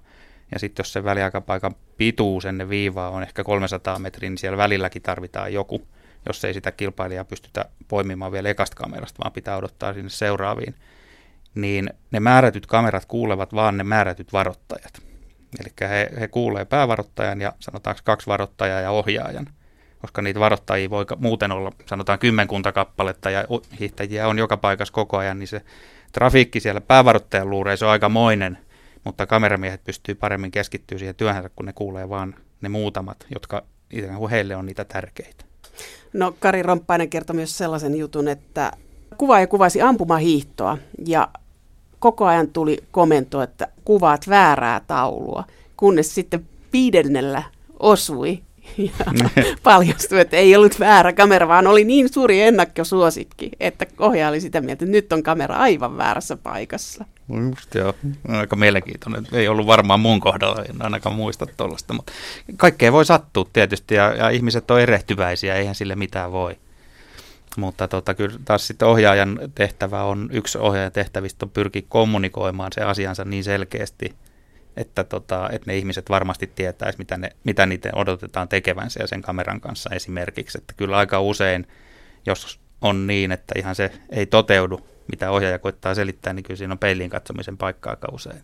[0.53, 5.03] ja sitten jos se väliaikapaikan pituus ennen viivaa on ehkä 300 metriä, niin siellä välilläkin
[5.03, 5.87] tarvitaan joku
[6.27, 10.75] jos ei sitä kilpailijaa pystytä poimimaan vielä ekasta kamerasta, vaan pitää odottaa sinne seuraaviin,
[11.55, 15.03] niin ne määrätyt kamerat kuulevat vaan ne määrätyt varoittajat.
[15.61, 19.47] Eli he, he kuulee päävaroittajan ja sanotaanko kaksi varoittajaa ja ohjaajan,
[20.05, 23.45] koska niitä varoittajia voi muuten olla sanotaan kymmenkunta kappaletta ja
[23.81, 25.63] hiihtäjiä on joka paikassa koko ajan, niin se
[26.13, 28.59] trafiikki siellä päävaroittajan luureissa on aika moinen,
[29.05, 34.17] mutta kameramiehet pystyy paremmin keskittyä siihen työhönsä, kun ne kuulee vaan ne muutamat, jotka ikään
[34.17, 35.45] kuin heille on niitä tärkeitä.
[36.13, 38.73] No Kari Romppainen kertoi myös sellaisen jutun, että
[39.19, 41.29] kuvaaja kuvasi ampumahiihtoa ja
[41.99, 45.45] koko ajan tuli komento, että kuvaat väärää taulua,
[45.77, 47.43] kunnes sitten viidennellä
[47.81, 48.44] osui
[48.79, 49.05] ja
[49.63, 54.61] paljastui, että ei ollut väärä kamera, vaan oli niin suuri ennakkosuosikki, että ohjaaja oli sitä
[54.61, 57.05] mieltä, että nyt on kamera aivan väärässä paikassa.
[57.29, 57.95] No just joo,
[58.29, 59.27] aika mielenkiintoinen.
[59.33, 62.13] Ei ollut varmaan mun kohdalla, en ainakaan muista tuollaista, mutta
[62.57, 66.57] kaikkea voi sattua tietysti ja, ja ihmiset on erehtyväisiä, eihän sille mitään voi.
[67.57, 72.81] Mutta tota, kyllä taas sitten ohjaajan tehtävä on, yksi ohjaajan tehtävistä on pyrkiä kommunikoimaan se
[72.81, 74.15] asiansa niin selkeästi,
[74.77, 79.23] että, tota, että ne ihmiset varmasti tietäisi, mitä, ne, mitä niitä odotetaan tekevänsä ja sen
[79.23, 80.59] kameran kanssa esimerkiksi.
[80.59, 81.67] Että kyllä aika usein,
[82.27, 84.81] jos on niin, että ihan se ei toteudu,
[85.13, 88.41] mitä ohjaaja koittaa selittää, niin kyllä siinä on peiliin katsomisen paikka aika usein.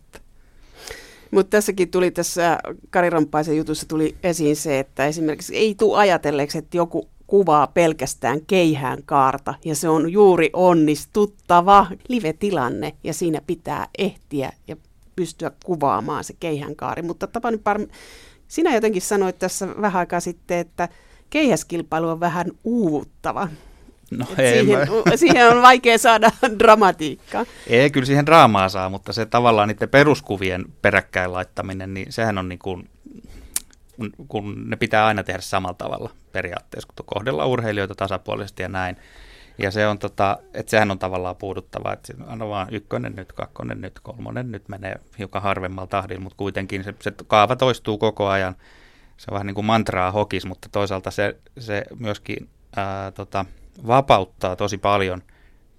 [1.30, 2.58] Mutta tässäkin tuli tässä
[2.90, 8.40] Kari Rompaisen jutussa tuli esiin se, että esimerkiksi ei tule ajatelleeksi, että joku kuvaa pelkästään
[8.46, 14.76] keihään kaarta ja se on juuri onnistuttava live-tilanne ja siinä pitää ehtiä ja
[15.20, 17.02] pystyä kuvaamaan se keihänkaari.
[17.02, 17.86] Mutta Tapani Parm,
[18.48, 20.88] sinä jotenkin sanoit tässä vähän aikaa sitten, että
[21.30, 23.48] keihäskilpailu on vähän uuvuttava.
[24.10, 25.16] No, ei siihen, mä...
[25.16, 27.46] siihen on vaikea saada dramatiikkaa.
[27.66, 32.48] Ei, kyllä siihen draamaa saa, mutta se tavallaan niiden peruskuvien peräkkäin laittaminen, niin sehän on
[32.48, 32.88] niin kuin,
[34.28, 38.96] kun ne pitää aina tehdä samalla tavalla periaatteessa, kun kohdella urheilijoita tasapuolisesti ja näin.
[39.60, 43.80] Ja se on tota, että sehän on tavallaan puuduttava, että on vaan ykkönen nyt, kakkonen
[43.80, 48.56] nyt, kolmonen nyt menee hiukan harvemmalla tahdilla, mutta kuitenkin se, se kaava toistuu koko ajan.
[49.16, 53.44] Se on vähän niin kuin mantraa hokis, mutta toisaalta se, se myöskin ää, tota,
[53.86, 55.22] vapauttaa tosi paljon,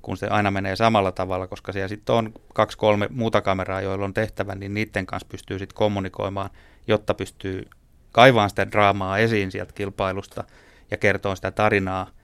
[0.01, 4.05] kun se aina menee samalla tavalla, koska siellä sitten on kaksi, kolme muuta kameraa, joilla
[4.05, 6.49] on tehtävä, niin niiden kanssa pystyy sitten kommunikoimaan,
[6.87, 7.69] jotta pystyy
[8.11, 10.43] kaivaan sitä draamaa esiin sieltä kilpailusta
[10.91, 12.07] ja kertoo sitä tarinaa–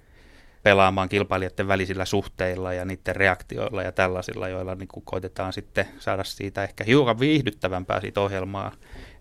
[0.67, 6.23] pelaamaan kilpailijoiden välisillä suhteilla ja niiden reaktioilla ja tällaisilla, joilla niin kuin koitetaan sitten saada
[6.23, 8.71] siitä ehkä hiukan viihdyttävämpää siitä ohjelmaa,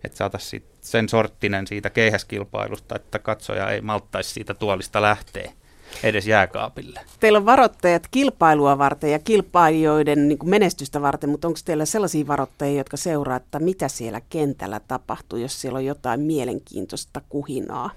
[0.03, 5.51] että saataisiin sen sorttinen siitä keihäskilpailusta, että katsoja ei malttaisi siitä tuolista lähteä.
[6.03, 6.99] edes jääkaapille.
[7.19, 12.27] Teillä on varoitteet kilpailua varten ja kilpailijoiden niin kuin menestystä varten, mutta onko teillä sellaisia
[12.27, 17.89] varoitteita, jotka seuraa, että mitä siellä kentällä tapahtuu, jos siellä on jotain mielenkiintoista kuhinaa?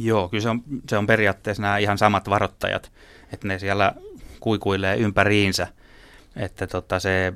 [0.00, 2.92] Joo, kyllä se on, se on periaatteessa nämä ihan samat varoittajat,
[3.32, 3.92] että ne siellä
[4.40, 5.66] kuikuilee ympäriinsä.
[6.36, 7.32] Että tota se,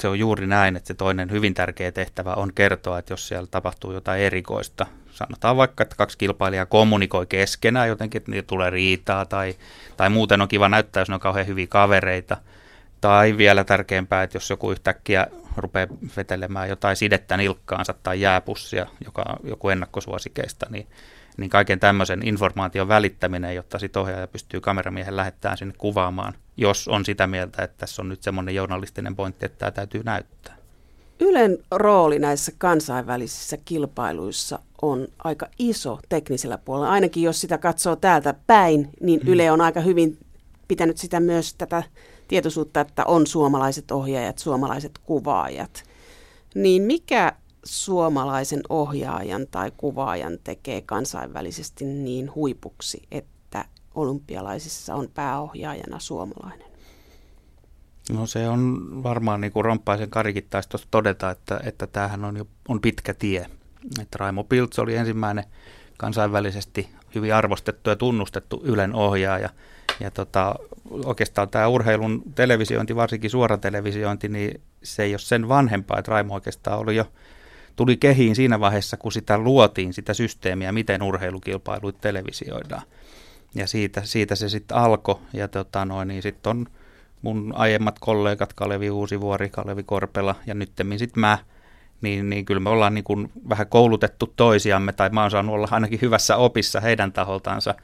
[0.00, 3.46] se on juuri näin, että se toinen hyvin tärkeä tehtävä on kertoa, että jos siellä
[3.46, 9.24] tapahtuu jotain erikoista, sanotaan vaikka, että kaksi kilpailijaa kommunikoi keskenään jotenkin, että niitä tulee riitaa
[9.24, 9.54] tai,
[9.96, 12.36] tai muuten on kiva näyttää, jos ne on kauhean hyviä kavereita.
[13.06, 19.24] Tai vielä tärkeämpää, että jos joku yhtäkkiä rupeaa vetelemään jotain sidettä nilkkaansa tai jääpussia, joka
[19.28, 20.86] on joku ennakkosuosikeista, niin,
[21.36, 27.04] niin kaiken tämmöisen informaation välittäminen, jotta sitten ohjaaja pystyy kameramiehen lähettämään sinne kuvaamaan, jos on
[27.04, 30.56] sitä mieltä, että tässä on nyt semmoinen journalistinen pointti, että tämä täytyy näyttää.
[31.20, 36.90] Ylen rooli näissä kansainvälisissä kilpailuissa on aika iso teknisellä puolella.
[36.90, 39.28] Ainakin jos sitä katsoo täältä päin, niin mm.
[39.28, 40.18] Yle on aika hyvin
[40.68, 41.82] pitänyt sitä myös tätä
[42.28, 45.84] tietoisuutta, että on suomalaiset ohjaajat, suomalaiset kuvaajat.
[46.54, 47.32] Niin mikä
[47.64, 56.66] suomalaisen ohjaajan tai kuvaajan tekee kansainvälisesti niin huipuksi, että olympialaisissa on pääohjaajana suomalainen?
[58.12, 62.46] No se on varmaan, niin kuin Romppaisen Karikin taisi todeta, että, että tämähän on, jo,
[62.68, 63.46] on pitkä tie.
[64.00, 65.44] Että Raimo Piltz oli ensimmäinen
[65.98, 69.50] kansainvälisesti hyvin arvostettu ja tunnustettu Ylen ohjaaja.
[70.00, 70.54] Ja tota,
[70.90, 76.34] oikeastaan tämä urheilun televisiointi, varsinkin suora televisiointi, niin se ei ole sen vanhempaa, että Raimo
[76.34, 77.12] oikeastaan oli jo,
[77.76, 82.82] tuli kehiin siinä vaiheessa, kun sitä luotiin, sitä systeemiä, miten urheilukilpailuit televisioidaan.
[83.54, 86.66] Ja siitä, siitä se sitten alkoi, ja tota noin, niin sitten on
[87.22, 91.38] mun aiemmat kollegat, Kalevi Uusivuori, Kalevi Korpela ja nyttemmin sitten mä,
[92.00, 95.68] niin, niin kyllä me ollaan niin kuin vähän koulutettu toisiamme, tai mä oon saanut olla
[95.70, 97.74] ainakin hyvässä opissa heidän taholtansa.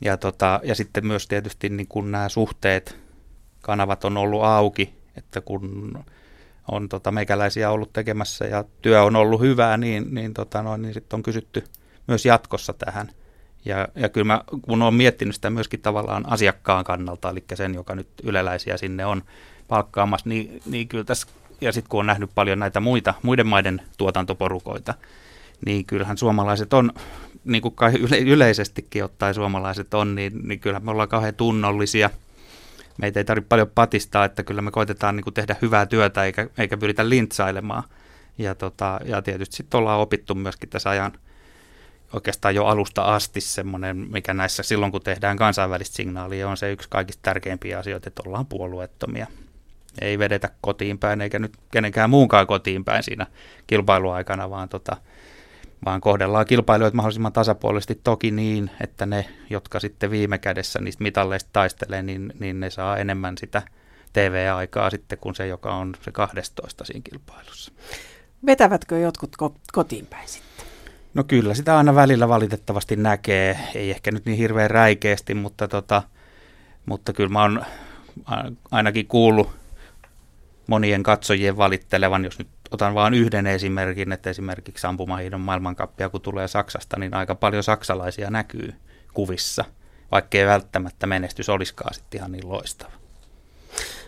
[0.00, 2.98] Ja, tota, ja sitten myös tietysti niin kuin nämä suhteet,
[3.60, 5.98] kanavat on ollut auki, että kun
[6.70, 10.94] on tota, meikäläisiä ollut tekemässä ja työ on ollut hyvää, niin, niin, tota, no, niin
[10.94, 11.64] sitten on kysytty
[12.06, 13.10] myös jatkossa tähän–
[13.66, 17.94] ja, ja kyllä mä, kun olen miettinyt sitä myöskin tavallaan asiakkaan kannalta, eli sen, joka
[17.94, 19.22] nyt yleläisiä sinne on
[19.68, 21.26] palkkaamassa, niin, niin kyllä tässä,
[21.60, 24.94] ja sitten kun on nähnyt paljon näitä muita, muiden maiden tuotantoporukoita,
[25.66, 26.92] niin kyllähän suomalaiset on,
[27.46, 32.10] niin kuin kai yle, yleisestikin ottaen suomalaiset on, niin, niin kyllä me ollaan kauhean tunnollisia.
[32.98, 36.48] Meitä ei tarvitse paljon patistaa, että kyllä me koitetaan niin kuin tehdä hyvää työtä eikä,
[36.58, 37.82] eikä pyritä lintsailemaan.
[38.38, 41.12] Ja, tota, ja tietysti sitten ollaan opittu myöskin tässä ajan
[42.12, 46.88] oikeastaan jo alusta asti semmoinen, mikä näissä silloin kun tehdään kansainvälistä signaalia, on se yksi
[46.90, 49.26] kaikista tärkeimpiä asioita, että ollaan puolueettomia.
[50.00, 53.26] Ei vedetä kotiin päin eikä nyt kenenkään muunkaan kotiin päin siinä
[53.66, 54.96] kilpailuaikana, vaan, tota,
[55.84, 61.50] vaan kohdellaan kilpailijoita mahdollisimman tasapuolisesti toki niin, että ne, jotka sitten viime kädessä niistä mitalleista
[61.52, 63.62] taistelee, niin, niin ne saa enemmän sitä
[64.12, 67.72] TV-aikaa sitten kuin se, joka on se 12 siinä kilpailussa.
[68.46, 70.66] Vetävätkö jotkut ko- kotiin päin sitten?
[71.14, 76.02] No kyllä, sitä aina välillä valitettavasti näkee, ei ehkä nyt niin hirveän räikeästi, mutta, tota,
[76.86, 77.64] mutta kyllä mä oon
[78.70, 79.50] ainakin kuullut
[80.66, 86.48] monien katsojien valittelevan, jos nyt otan vain yhden esimerkin, että esimerkiksi ampumahiidon maailmankappia, kun tulee
[86.48, 88.74] Saksasta, niin aika paljon saksalaisia näkyy
[89.14, 89.64] kuvissa,
[90.12, 92.92] vaikkei välttämättä menestys olisikaan sitten ihan niin loistava.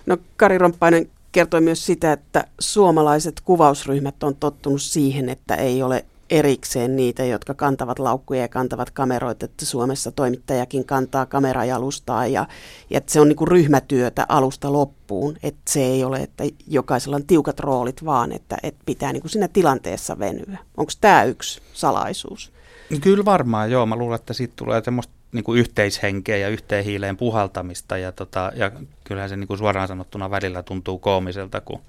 [0.06, 6.04] No Kari Romppainen kertoi myös sitä, että suomalaiset kuvausryhmät on tottunut siihen, että ei ole
[6.30, 12.46] erikseen niitä, jotka kantavat laukkuja ja kantavat kameroita, että Suomessa toimittajakin kantaa kamerajalustaa ja,
[12.90, 17.16] ja että se on niin kuin ryhmätyötä alusta loppuun, että se ei ole, että jokaisella
[17.16, 20.58] on tiukat roolit, vaan että, että pitää niin kuin siinä tilanteessa venyä.
[20.76, 22.52] Onko tämä yksi salaisuus?
[23.00, 23.86] Kyllä varmaan, joo.
[23.86, 28.52] Mä luulen, että siitä tulee semmoista niin kuin yhteishenkeä ja yhteen hiileen puhaltamista ja, tota,
[28.54, 28.70] ja
[29.04, 31.80] kyllähän se niin kuin suoraan sanottuna välillä tuntuu koomiselta, kun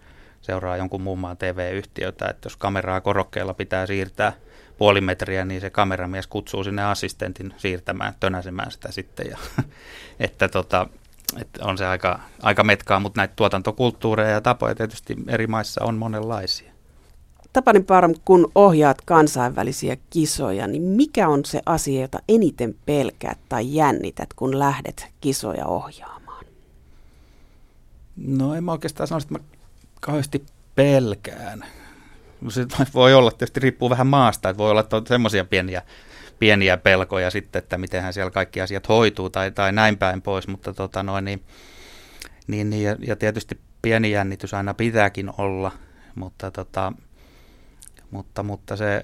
[0.42, 4.34] seuraa jonkun muun maan TV-yhtiötä, että jos kameraa korokkeella pitää siirtää
[4.78, 9.28] puoli metriä, niin se kameramies kutsuu sinne assistentin siirtämään, tönäsemään sitä sitten.
[9.30, 9.38] Ja,
[10.20, 10.88] että tota,
[11.42, 15.96] että on se aika, aika metkaa, mutta näitä tuotantokulttuureja ja tapoja tietysti eri maissa on
[15.96, 16.72] monenlaisia.
[17.54, 23.76] Tapani Parm, kun ohjaat kansainvälisiä kisoja, niin mikä on se asia, jota eniten pelkäät tai
[23.76, 26.46] jännität, kun lähdet kisoja ohjaamaan?
[28.18, 29.40] No en mä oikeastaan sano, että mä
[30.00, 31.66] kauheasti pelkään.
[32.42, 35.82] No se voi olla, tietysti riippuu vähän maasta, että voi olla semmoisia pieniä,
[36.40, 40.74] pieniä pelkoja sitten, että mitenhän siellä kaikki asiat hoituu tai, tai näin päin pois, mutta
[40.74, 41.44] tota noin, niin,
[42.48, 45.72] niin, niin ja, ja, tietysti pieni jännitys aina pitääkin olla,
[46.16, 46.94] mutta, tota,
[48.12, 49.04] mutta, mutta se,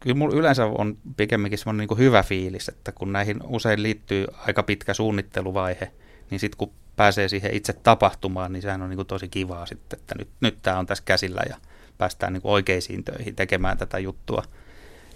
[0.00, 4.62] kyllä mulla yleensä on pikemminkin semmoinen niin hyvä fiilis, että kun näihin usein liittyy aika
[4.62, 5.90] pitkä suunnitteluvaihe,
[6.30, 9.98] niin sitten kun pääsee siihen itse tapahtumaan, niin sehän on niin kuin tosi kivaa sitten,
[9.98, 11.56] että nyt, nyt tämä on tässä käsillä ja
[11.98, 14.42] päästään niin kuin oikeisiin töihin tekemään tätä juttua.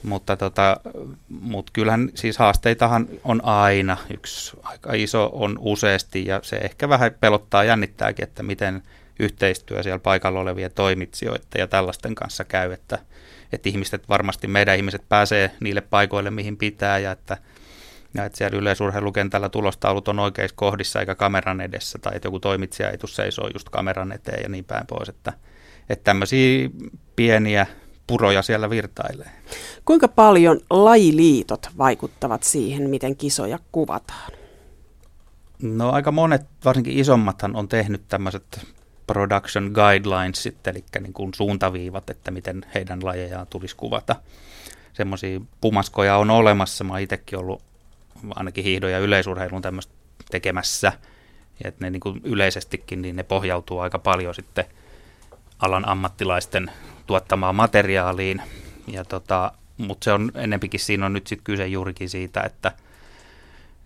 [0.02, 0.80] Mutta tota,
[1.28, 3.96] mut kyllähän siis haasteitahan on aina.
[4.14, 8.82] Yksi aika iso on useasti ja se ehkä vähän pelottaa jännittääkin, että miten
[9.18, 12.98] yhteistyö siellä paikalla olevien toimitsijoiden ja tällaisten kanssa käy, että,
[13.52, 17.36] että ihmiset varmasti, meidän ihmiset pääsee niille paikoille, mihin pitää ja että,
[18.14, 22.90] ja että siellä yleisurheilukentällä tulostaulut on oikeissa kohdissa eikä kameran edessä tai että joku toimitsija
[22.90, 25.32] ei tule seisoo just kameran eteen ja niin päin pois, että,
[25.88, 26.70] että tämmöisiä
[27.16, 27.66] pieniä
[28.06, 29.30] puroja siellä virtailee.
[29.84, 34.32] Kuinka paljon lajiliitot vaikuttavat siihen, miten kisoja kuvataan?
[35.62, 38.66] No aika monet, varsinkin isommathan on tehnyt tämmöiset
[39.06, 44.16] production guidelines, eli niin kuin suuntaviivat, että miten heidän lajejaan tulisi kuvata.
[44.92, 46.84] Semmoisia pumaskoja on olemassa.
[46.84, 47.62] Mä itsekin ollut
[48.34, 49.94] ainakin hiihdon ja yleisurheilun tämmöistä
[50.30, 50.92] tekemässä.
[51.64, 54.64] Ja että ne niin kuin yleisestikin niin ne pohjautuu aika paljon sitten
[55.58, 56.70] alan ammattilaisten
[57.06, 58.42] tuottamaan materiaaliin.
[58.86, 62.72] Ja tota, mutta se on enempikin siinä on nyt sitten kyse juurikin siitä, että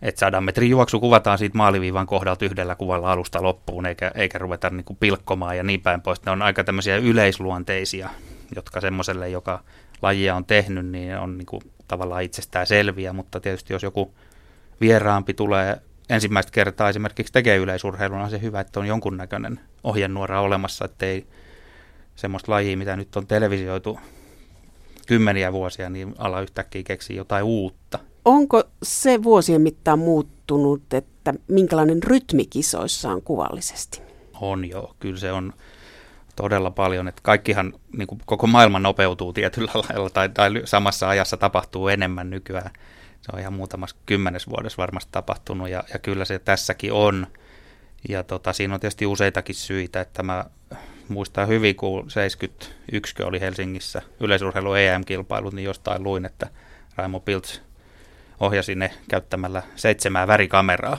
[0.03, 4.71] että sadan metrin juoksu kuvataan siitä maaliviivan kohdalta yhdellä kuvalla alusta loppuun, eikä, eikä ruveta
[4.71, 6.25] niin kuin pilkkomaan ja niin päin pois.
[6.25, 8.11] Ne on aika tämmöisiä yleisluonteisia,
[8.57, 9.61] jotka semmoiselle, joka
[10.03, 14.15] lajia on tehnyt, niin on niin kuin tavallaan itsestään selviä, mutta tietysti jos joku
[14.81, 20.85] vieraampi tulee ensimmäistä kertaa esimerkiksi tekee yleisurheilun, on se hyvä, että on jonkunnäköinen ohjenuora olemassa,
[20.85, 21.27] ettei
[22.17, 23.99] semmoista lajia, mitä nyt on televisioitu
[25.07, 27.99] kymmeniä vuosia, niin ala yhtäkkiä keksii jotain uutta.
[28.25, 34.03] Onko se vuosien mittaan muuttunut, että minkälainen rytmi kisoissa on kuvallisesti?
[34.41, 35.53] On joo, kyllä se on
[36.37, 41.37] todella paljon, että kaikkihan, niin kuin koko maailma nopeutuu tietyllä lailla tai, tai samassa ajassa
[41.37, 42.71] tapahtuu enemmän nykyään.
[43.21, 47.27] Se on ihan muutamassa kymmenes vuodessa varmasti tapahtunut ja, ja kyllä se tässäkin on.
[48.09, 50.45] Ja tota, siinä on tietysti useitakin syitä, että mä
[51.09, 56.47] muistan hyvin, kun 71 oli Helsingissä yleisurheilu EM-kilpailut, niin jostain luin, että
[56.97, 57.63] Raimo Pilts
[58.41, 60.99] ohjasi ne käyttämällä seitsemää värikameraa.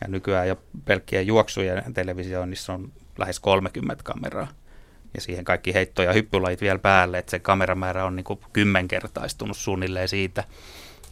[0.00, 4.48] Ja nykyään jo pelkkien juoksujen televisioinnissa on lähes 30 kameraa.
[5.14, 9.56] Ja siihen kaikki heitto- ja hyppylajit vielä päälle, että se kameramäärä on niin kuin kymmenkertaistunut
[9.56, 10.44] suunnilleen siitä.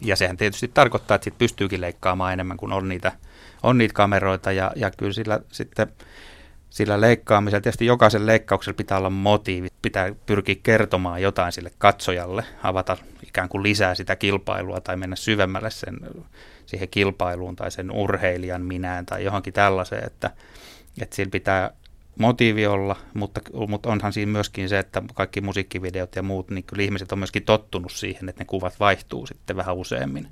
[0.01, 3.12] Ja sehän tietysti tarkoittaa, että sit pystyykin leikkaamaan enemmän kuin on niitä,
[3.62, 4.53] on niitä kameroita.
[4.53, 5.88] Ja, ja kyllä sillä sitten
[6.73, 12.97] sillä leikkaamisella, tietysti jokaisen leikkauksella pitää olla motiivi, pitää pyrkiä kertomaan jotain sille katsojalle, avata
[13.27, 15.97] ikään kuin lisää sitä kilpailua tai mennä syvemmälle sen,
[16.67, 20.31] siihen kilpailuun tai sen urheilijan minään tai johonkin tällaiseen, että,
[21.01, 21.71] että sillä pitää
[22.18, 26.83] motiivi olla, mutta, mutta onhan siinä myöskin se, että kaikki musiikkivideot ja muut, niin kyllä
[26.83, 30.29] ihmiset on myöskin tottunut siihen, että ne kuvat vaihtuu sitten vähän useammin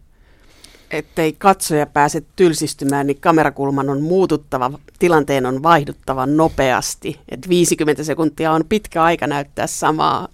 [0.91, 7.21] ettei katsoja pääse tylsistymään, niin kamerakulman on muututtava, tilanteen on vaihduttava nopeasti.
[7.29, 10.29] Et 50 sekuntia on pitkä aika näyttää samaa,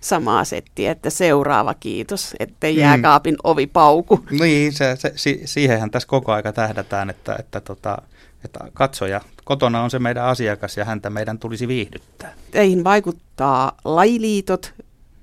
[0.00, 2.80] samaa settiä, että seuraava kiitos, ettei mm.
[2.80, 4.24] jääkaapin ovi pauku.
[4.30, 8.02] Niin, se, se, si, siihenhän tässä koko aika tähdätään, että, että, tota,
[8.44, 12.34] että katsoja kotona on se meidän asiakas ja häntä meidän tulisi viihdyttää.
[12.50, 14.74] Teihin vaikuttaa lajiliitot,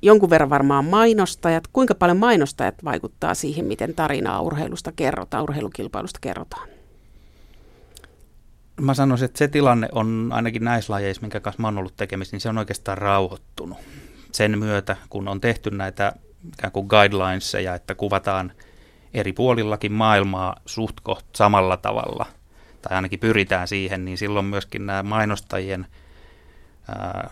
[0.02, 1.64] jonkun verran varmaan mainostajat.
[1.74, 6.70] Kuinka paljon mainostajat vaikuttaa siihen, miten tarinaa urheilusta kerrotaan, urheilukilpailusta kerrotaan?
[8.82, 12.36] Mä sanoisin, että se tilanne on ainakin näissä lajeissa, minkä kanssa mä oon ollut tekemistä,
[12.36, 13.78] niin se on oikeastaan rauhoittunut.
[14.32, 16.14] Sen myötä, kun on tehty näitä
[16.54, 18.52] ikään kuin guidelinesia, että kuvataan
[19.14, 20.96] eri puolillakin maailmaa suht
[21.36, 22.26] samalla tavalla,
[22.90, 25.88] tai ainakin pyritään siihen, niin silloin myöskin nämä mainostajien–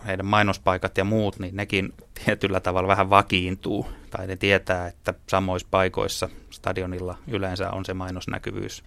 [0.06, 3.86] heidän mainospaikat ja muut, niin nekin tietyllä tavalla vähän vakiintuu.
[4.10, 8.84] Tai ne tietää, että samoissa paikoissa stadionilla yleensä on se mainosnäkyvyys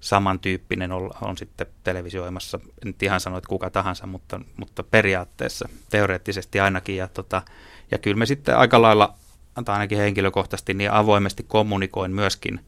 [0.00, 2.60] samantyyppinen on, on sitten televisioimassa.
[2.64, 6.96] En nyt ihan sano, että kuka tahansa, mutta, mutta periaatteessa, teoreettisesti ainakin.
[6.96, 7.42] Ja, tota,
[7.90, 9.14] ja kyllä me sitten aika lailla,
[9.64, 12.60] tai ainakin henkilökohtaisesti, niin avoimesti kommunikoin myöskin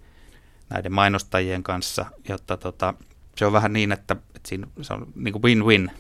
[0.71, 2.95] näiden mainostajien kanssa, jotta tota,
[3.37, 5.91] se on vähän niin, että, että siinä, se on niin kuin win-win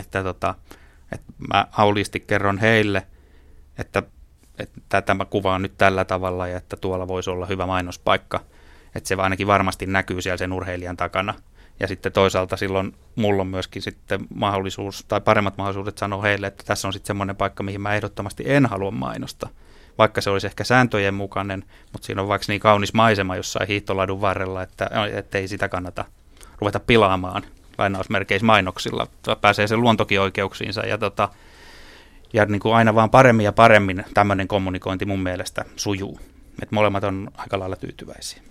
[0.00, 0.54] että, tota,
[1.12, 3.06] että mä auliisti kerron heille,
[3.78, 4.02] että,
[4.58, 8.40] että tätä mä kuvaan nyt tällä tavalla ja että tuolla voisi olla hyvä mainospaikka.
[8.94, 11.34] Että se ainakin varmasti näkyy siellä sen urheilijan takana.
[11.80, 16.64] Ja sitten toisaalta silloin mulla on myöskin sitten mahdollisuus tai paremmat mahdollisuudet sanoa heille, että
[16.66, 19.48] tässä on sitten semmoinen paikka, mihin mä ehdottomasti en halua mainosta.
[19.98, 24.20] Vaikka se olisi ehkä sääntöjen mukainen, mutta siinä on vaikka niin kaunis maisema jossain hiihtoladun
[24.20, 26.04] varrella, että, että ei sitä kannata
[26.58, 27.42] ruveta pilaamaan
[27.78, 29.06] lainausmerkeissä mainoksilla,
[29.40, 31.28] pääsee sen luontokin oikeuksiinsa ja, tota,
[32.32, 36.20] ja niin kuin aina vaan paremmin ja paremmin tämmöinen kommunikointi mun mielestä sujuu.
[36.62, 38.42] Et molemmat on aika lailla tyytyväisiä.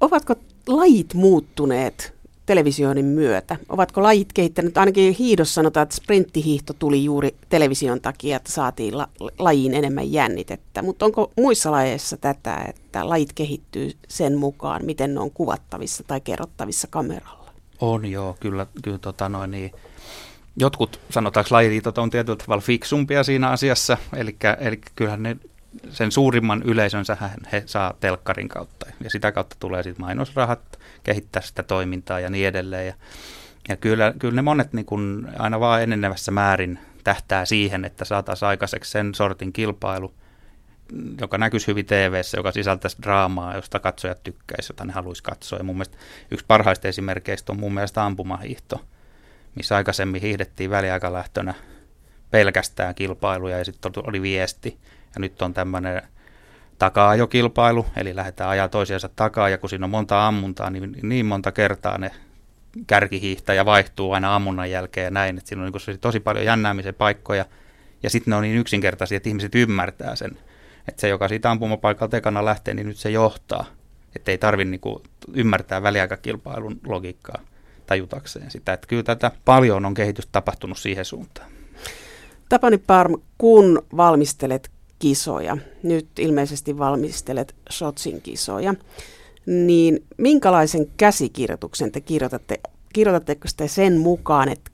[0.00, 0.34] Ovatko
[0.66, 2.14] lajit muuttuneet
[2.46, 3.56] televisioinnin myötä?
[3.68, 9.08] Ovatko lajit kehittäneet, ainakin hiidossa sanotaan, että sprinttihiihto tuli juuri television takia, että saatiin la,
[9.38, 15.20] lajiin enemmän jännitettä, mutta onko muissa lajeissa tätä, että lajit kehittyy sen mukaan, miten ne
[15.20, 17.52] on kuvattavissa tai kerrottavissa kameralla?
[17.80, 19.72] On joo, kyllä, kyllä tota noin, niin,
[20.56, 24.36] jotkut sanotaanko lajiliitot on tietyllä tavalla fiksumpia siinä asiassa, eli,
[24.96, 25.36] kyllähän ne
[25.90, 27.16] sen suurimman yleisönsä
[27.52, 28.86] he saa telkkarin kautta.
[29.04, 32.86] Ja sitä kautta tulee sitten mainosrahat kehittää sitä toimintaa ja niin edelleen.
[32.86, 32.94] Ja,
[33.68, 38.48] ja kyllä, kyllä ne monet niin kun aina vaan enenevässä määrin tähtää siihen, että saataisiin
[38.48, 40.14] aikaiseksi sen sortin kilpailu,
[41.20, 45.58] joka näkyisi hyvin tv joka sisältäisi draamaa, josta katsojat tykkäisivät, jota ne haluaisi katsoa.
[45.58, 45.96] Ja mun mielestä
[46.30, 48.84] yksi parhaista esimerkkeistä on mun mielestä ampumahiihto,
[49.54, 51.54] missä aikaisemmin hiihdettiin väliaikalähtönä
[52.30, 54.78] pelkästään kilpailuja ja sitten oli viesti.
[55.14, 56.02] Ja nyt on tämmöinen
[56.82, 61.52] taka-ajokilpailu, eli lähdetään ajaa toisiansa takaa, ja kun siinä on monta ammuntaa, niin niin monta
[61.52, 62.10] kertaa ne
[62.86, 67.44] kärkihiihtäjä vaihtuu aina ammunnan jälkeen ja näin, että siinä on niin tosi paljon jännäämisen paikkoja,
[68.02, 70.30] ja sitten ne on niin yksinkertaisia, että ihmiset ymmärtää sen,
[70.88, 73.64] että se, joka siitä ampumapaikalta ekana lähtee, niin nyt se johtaa,
[74.16, 75.02] että ei tarvitse niin
[75.34, 77.40] ymmärtää väliaikakilpailun logiikkaa
[77.86, 81.50] tajutakseen sitä, että kyllä tätä paljon on kehitystä tapahtunut siihen suuntaan.
[82.48, 84.70] Tapani Parm, kun valmistelet
[85.02, 88.74] kisoja, nyt ilmeisesti valmistelet Shotsin kisoja,
[89.46, 92.60] niin minkälaisen käsikirjoituksen te kirjoitatte?
[92.92, 94.70] Kirjoitatteko te sen mukaan, että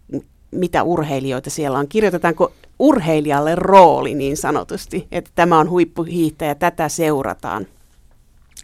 [0.51, 1.89] mitä urheilijoita siellä on?
[1.89, 7.66] Kirjoitetaanko urheilijalle rooli niin sanotusti, että tämä on huippuhiihtäjä, tätä seurataan?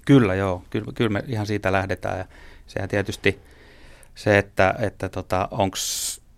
[0.05, 2.25] Kyllä joo, kyllä, kyllä me ihan siitä lähdetään ja
[2.67, 3.39] sehän tietysti
[4.15, 5.77] se, että, että tota, onko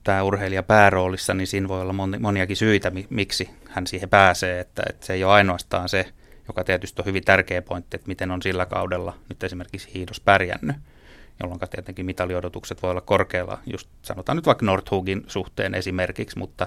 [0.07, 4.61] tämä urheilija pääroolissa, niin siinä voi olla moniakin syitä, miksi hän siihen pääsee.
[4.61, 6.13] Että, että se ei ole ainoastaan se,
[6.49, 10.77] joka tietysti on hyvin tärkeä pointti, että miten on sillä kaudella nyt esimerkiksi hiidos pärjännyt,
[11.43, 16.67] jolloin tietenkin mitaliodotukset voi olla korkealla, just sanotaan nyt vaikka Nordhugin suhteen esimerkiksi, mutta,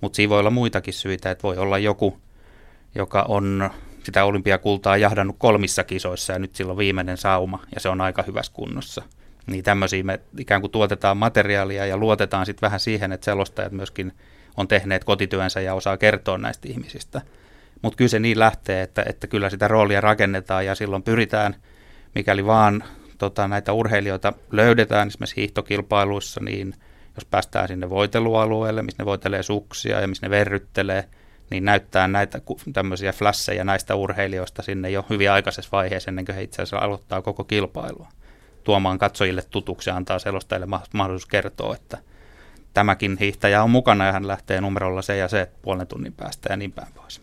[0.00, 2.18] mutta siinä voi olla muitakin syitä, että voi olla joku,
[2.94, 3.70] joka on
[4.04, 8.22] sitä olympiakultaa jahdannut kolmissa kisoissa ja nyt sillä on viimeinen sauma ja se on aika
[8.22, 9.02] hyvässä kunnossa–
[9.46, 14.12] niin tämmöisiä me ikään kuin tuotetaan materiaalia ja luotetaan sitten vähän siihen, että selostajat myöskin
[14.56, 17.20] on tehneet kotityönsä ja osaa kertoa näistä ihmisistä.
[17.82, 21.56] Mutta kyllä se niin lähtee, että, että kyllä sitä roolia rakennetaan ja silloin pyritään,
[22.14, 22.84] mikäli vaan
[23.18, 26.74] tota, näitä urheilijoita löydetään esimerkiksi hiihtokilpailuissa, niin
[27.14, 31.04] jos päästään sinne voitelualueelle, missä ne voitelee suksia ja missä ne verryttelee,
[31.50, 32.40] niin näyttää näitä
[32.72, 37.22] tämmöisiä flasseja näistä urheilijoista sinne jo hyvin aikaisessa vaiheessa ennen kuin he itse asiassa aloittaa
[37.22, 38.08] koko kilpailua
[38.64, 41.98] tuomaan katsojille tutuksi ja antaa selostajille mahdollisuus kertoa, että
[42.74, 46.56] tämäkin hiihtäjä on mukana ja hän lähtee numerolla se ja se puolen tunnin päästä ja
[46.56, 47.20] niin päin pois.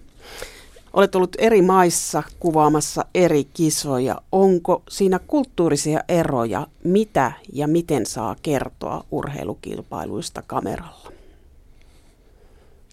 [0.93, 4.21] Olet ollut eri maissa kuvaamassa eri kisoja.
[4.31, 11.11] Onko siinä kulttuurisia eroja, mitä ja miten saa kertoa urheilukilpailuista kameralla?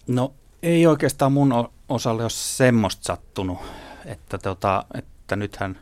[0.07, 0.33] No
[0.63, 3.57] ei oikeastaan mun osalle ole semmoista sattunut,
[4.05, 5.79] että, tota, että nythän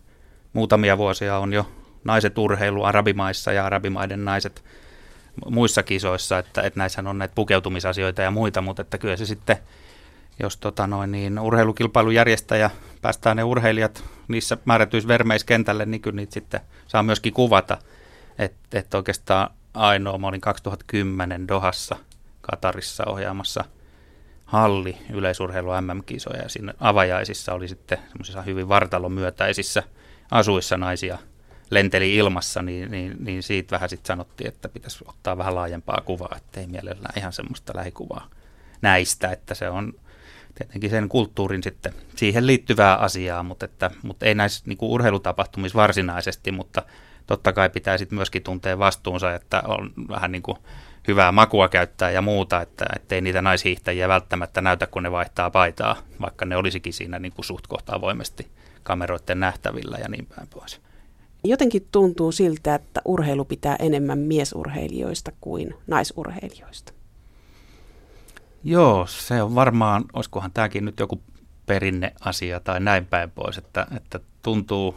[0.54, 1.66] muutamia vuosia on jo
[2.06, 4.64] naiset urheilu arabimaissa ja arabimaiden naiset
[5.50, 9.58] muissa kisoissa, että, että näissä on näitä pukeutumisasioita ja muita, mutta että kyllä se sitten,
[10.40, 12.70] jos tota noin, niin urheilukilpailujärjestäjä
[13.02, 17.78] päästään ne urheilijat niissä määrätyissä vermeiskentälle, niin kyllä niitä sitten saa myöskin kuvata.
[18.38, 21.96] Että et oikeastaan ainoa, mä olin 2010 Dohassa
[22.42, 23.66] Katarissa ohjaamassa
[24.46, 29.84] halli yleisurheilu MM-kisoja ja siinä avajaisissa oli sitten semmoisissa hyvin vartalomyötäisissä
[30.32, 31.18] asuissa naisia–
[31.70, 36.36] lenteli ilmassa, niin, niin, niin siitä vähän sitten sanottiin, että pitäisi ottaa vähän laajempaa kuvaa,
[36.38, 38.30] ettei mielellään ihan semmoista lähikuvaa
[38.82, 39.94] näistä, että se on
[40.56, 45.78] tietenkin sen kulttuurin sitten siihen liittyvää asiaa, mutta, että, mutta ei näissä niin kuin urheilutapahtumissa
[45.78, 46.82] varsinaisesti, mutta
[47.28, 50.58] totta kai pitää sitten myöskin tuntea vastuunsa, että on vähän niin kuin
[51.08, 55.98] hyvää makua käyttää ja muuta, että ettei niitä naishiihtäjiä välttämättä näytä, kun ne vaihtaa paitaa,
[56.22, 58.52] vaikka ne olisikin siinä niin kuin suht kohta avoimesti
[58.84, 60.82] kameroiden nähtävillä ja niin päin pois.
[61.46, 66.94] Jotenkin tuntuu siltä, että urheilu pitää enemmän miesurheilijoista kuin naisurheilijoista.
[68.64, 71.22] Joo, se on varmaan, olisikohan tämäkin nyt joku
[71.66, 74.96] perinneasia tai näin päin pois, että, että tuntuu,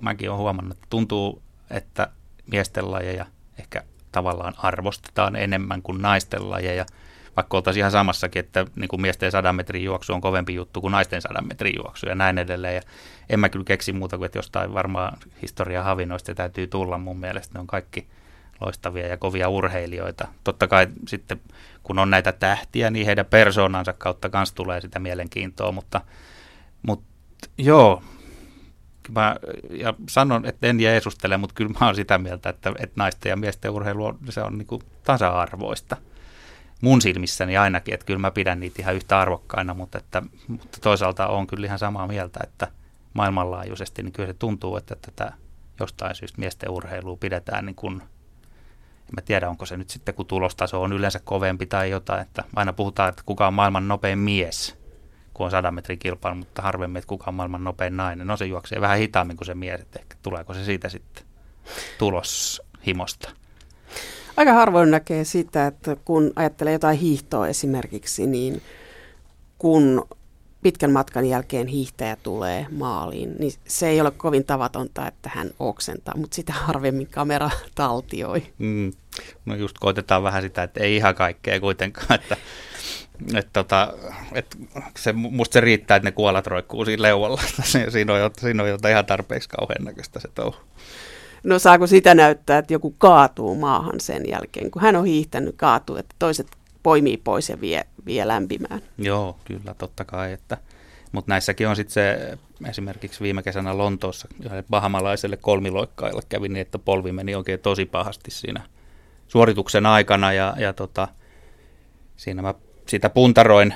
[0.00, 2.08] mäkin olen huomannut, että tuntuu, että
[2.46, 3.26] miesten lajeja
[3.58, 3.82] ehkä
[4.12, 6.86] tavallaan arvostetaan enemmän kuin naisten lajeja–
[7.36, 10.92] vaikka oltaisiin ihan samassakin, että niin kuin miesten sadan metrin juoksu on kovempi juttu kuin
[10.92, 12.74] naisten sadan metrin juoksu ja näin edelleen.
[12.74, 12.82] Ja
[13.30, 17.54] en mä kyllä keksi muuta kuin, että jostain varmaan historia havinoista täytyy tulla mun mielestä.
[17.54, 18.06] Ne on kaikki
[18.60, 20.28] loistavia ja kovia urheilijoita.
[20.44, 21.40] Totta kai sitten
[21.82, 26.00] kun on näitä tähtiä, niin heidän persoonansa kautta myös tulee sitä mielenkiintoa, mutta,
[26.82, 27.04] mutta
[27.58, 28.02] joo,
[29.14, 29.36] mä
[29.70, 33.36] ja sanon, että en jeesustele, mutta kyllä mä oon sitä mieltä, että, että naisten ja
[33.36, 35.96] miesten urheilu on, se on niin tasa-arvoista.
[36.82, 41.26] Mun silmissäni ainakin, että kyllä mä pidän niitä ihan yhtä arvokkaina, mutta, että, mutta toisaalta
[41.26, 42.68] on kyllä ihan samaa mieltä, että
[43.14, 45.32] maailmanlaajuisesti niin kyllä se tuntuu, että tätä
[45.80, 50.26] jostain syystä miesten urheilua pidetään niin kuin, en mä tiedä onko se nyt sitten, kun
[50.26, 54.76] tulostaso on yleensä kovempi tai jotain, että aina puhutaan, että kuka on maailman nopein mies–
[55.34, 58.26] kun on 100 metrin kilpailu, mutta harvemmin, että kuka on maailman nopein nainen.
[58.26, 61.24] No se juoksee vähän hitaammin kuin se mies, että ehkä tuleeko se siitä sitten
[61.98, 63.30] tulos himosta.
[64.42, 68.62] Aika harvoin näkee sitä, että kun ajattelee jotain hiihtoa esimerkiksi, niin
[69.58, 70.08] kun
[70.62, 76.16] pitkän matkan jälkeen hiihtäjä tulee maaliin, niin se ei ole kovin tavatonta, että hän oksentaa,
[76.16, 78.46] mutta sitä harvemmin kamera taltioi.
[78.58, 78.92] Mm.
[79.44, 82.36] No just koitetaan vähän sitä, että ei ihan kaikkea kuitenkaan, että
[83.34, 83.92] et tota,
[84.32, 84.56] et
[84.96, 87.42] se, musta se riittää, että ne kuolat roikkuu siinä leualla.
[87.90, 90.56] siinä, on, siinä on jotain ihan tarpeeksi kauhean näköistä se touhu.
[91.44, 95.96] No saako sitä näyttää, että joku kaatuu maahan sen jälkeen, kun hän on hiihtänyt, kaatuu,
[95.96, 96.46] että toiset
[96.82, 98.82] poimii pois ja vie, vie lämpimään?
[98.98, 100.32] Joo, kyllä totta kai.
[100.32, 100.58] Että,
[101.12, 102.38] mutta näissäkin on sitten se,
[102.68, 104.28] esimerkiksi viime kesänä Lontoossa
[104.70, 108.62] bahamalaiselle kolmiloikkaille kävi niin, että polvi meni oikein tosi pahasti siinä
[109.28, 111.08] suorituksen aikana ja, ja tota,
[112.16, 112.54] siinä mä
[112.88, 113.74] sitä puntaroin,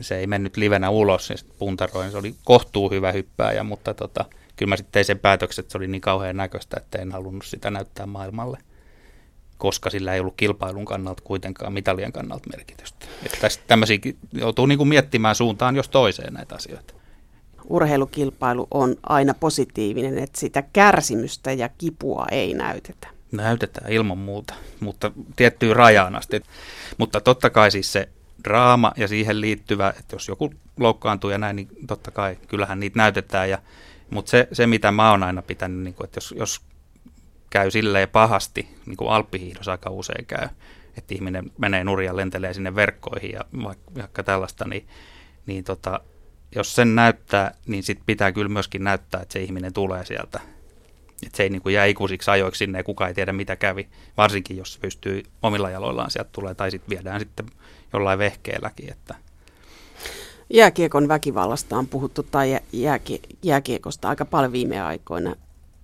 [0.00, 4.24] se ei mennyt livenä ulos, ja puntaroin, se oli kohtuu hyvä hyppääjä, mutta tota,
[4.56, 7.44] kyllä mä sitten tein sen päätöksen, että se oli niin kauhean näköistä, että en halunnut
[7.44, 8.58] sitä näyttää maailmalle,
[9.58, 13.06] koska sillä ei ollut kilpailun kannalta kuitenkaan mitalien kannalta merkitystä.
[13.26, 13.98] Että tämmöisiä
[14.32, 16.94] joutuu niin kuin miettimään suuntaan jos toiseen näitä asioita.
[17.68, 23.08] Urheilukilpailu on aina positiivinen, että sitä kärsimystä ja kipua ei näytetä.
[23.32, 26.42] Näytetään ilman muuta, mutta tiettyyn rajaan asti.
[26.98, 28.08] Mutta totta kai siis se
[28.44, 32.98] draama ja siihen liittyvä, että jos joku loukkaantuu ja näin, niin totta kai kyllähän niitä
[32.98, 33.50] näytetään.
[33.50, 33.58] Ja,
[34.10, 36.60] mutta se, se, mitä mä oon aina pitänyt, niin kuin, että jos, jos
[37.50, 40.48] käy silleen pahasti, niin kuin alppihiihdossa aika usein käy,
[40.96, 43.40] että ihminen menee nurja lentelee sinne verkkoihin ja
[43.96, 44.88] vaikka tällaista, niin,
[45.46, 46.00] niin tota,
[46.54, 50.40] jos sen näyttää, niin sit pitää kyllä myöskin näyttää, että se ihminen tulee sieltä
[51.26, 53.88] että se ei niin kuin jää ikuisiksi ajoiksi sinne ja kukaan ei tiedä mitä kävi,
[54.16, 57.46] varsinkin jos pystyy omilla jaloillaan sieltä tulee tai sitten viedään sitten
[57.92, 58.92] jollain vehkeelläkin.
[58.92, 59.14] Että.
[60.50, 65.36] Jääkiekon väkivallasta on puhuttu tai jääkie, jääkiekosta aika paljon viime aikoina.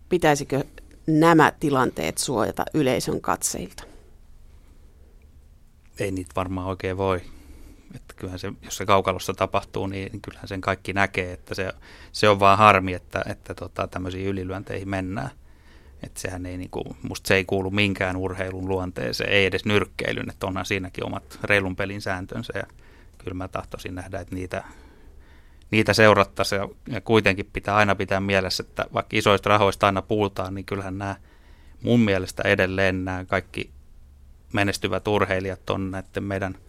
[0.08, 0.64] Pitäisikö
[1.06, 3.82] nämä tilanteet suojata yleisön katseilta?
[5.98, 7.20] Ei niitä varmaan oikein voi
[7.94, 11.72] että kyllähän se, jos se kaukalossa tapahtuu, niin kyllähän sen kaikki näkee, että se,
[12.12, 15.30] se on vaan harmi, että, että tota, tämmöisiin ylilyönteihin mennään.
[16.02, 20.30] Että sehän ei, niin kuin, musta se ei kuulu minkään urheilun luonteeseen, ei edes nyrkkeilyn,
[20.30, 22.64] että onhan siinäkin omat reilun pelin sääntönsä ja
[23.24, 24.64] kyllä mä tahtoisin nähdä, että niitä,
[25.70, 30.54] niitä seurattaisiin ja, ja kuitenkin pitää aina pitää mielessä, että vaikka isoista rahoista aina puhutaan,
[30.54, 31.16] niin kyllähän nämä
[31.82, 33.70] mun mielestä edelleen nämä kaikki
[34.52, 36.54] menestyvät urheilijat on näiden meidän–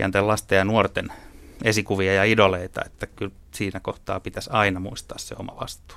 [0.00, 1.12] pienten lasten ja nuorten
[1.64, 5.96] esikuvia ja idoleita, että kyllä siinä kohtaa pitäisi aina muistaa se oma vastuu.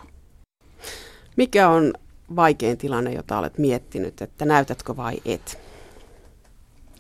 [1.36, 1.94] Mikä on
[2.36, 5.60] vaikein tilanne, jota olet miettinyt, että näytätkö vai et?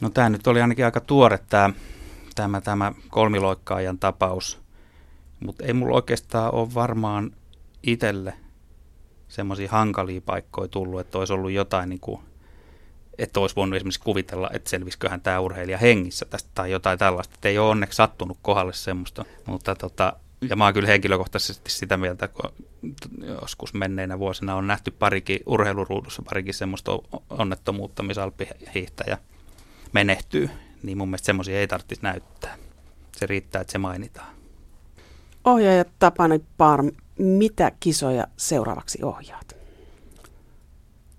[0.01, 1.69] No tämä nyt oli ainakin aika tuore tämä,
[2.35, 4.61] tämä, tämä kolmiloikkaajan tapaus,
[5.39, 7.31] mutta ei mulla oikeastaan ole varmaan
[7.83, 8.33] itselle
[9.27, 12.19] semmoisia hankalia paikkoja tullut, että olisi ollut jotain niin kuin
[13.17, 17.35] että olisi voinut esimerkiksi kuvitella, että selvisiköhän tämä urheilija hengissä tästä tai jotain tällaista.
[17.35, 20.13] Että ei ole onneksi sattunut kohdalle semmoista, mutta tota,
[20.49, 22.51] ja mä oon kyllä henkilökohtaisesti sitä mieltä, kun
[23.41, 26.91] joskus menneinä vuosina on nähty parikin urheiluruudussa parikin semmoista
[27.29, 29.17] onnettomuutta, missä alppihiihtäjä
[29.93, 30.49] menehtyy,
[30.83, 32.55] niin mun mielestä semmoisia ei tarvitsisi näyttää.
[33.17, 34.35] Se riittää, että se mainitaan.
[35.43, 39.55] Ohjaaja Tapani Parm, mitä kisoja seuraavaksi ohjaat?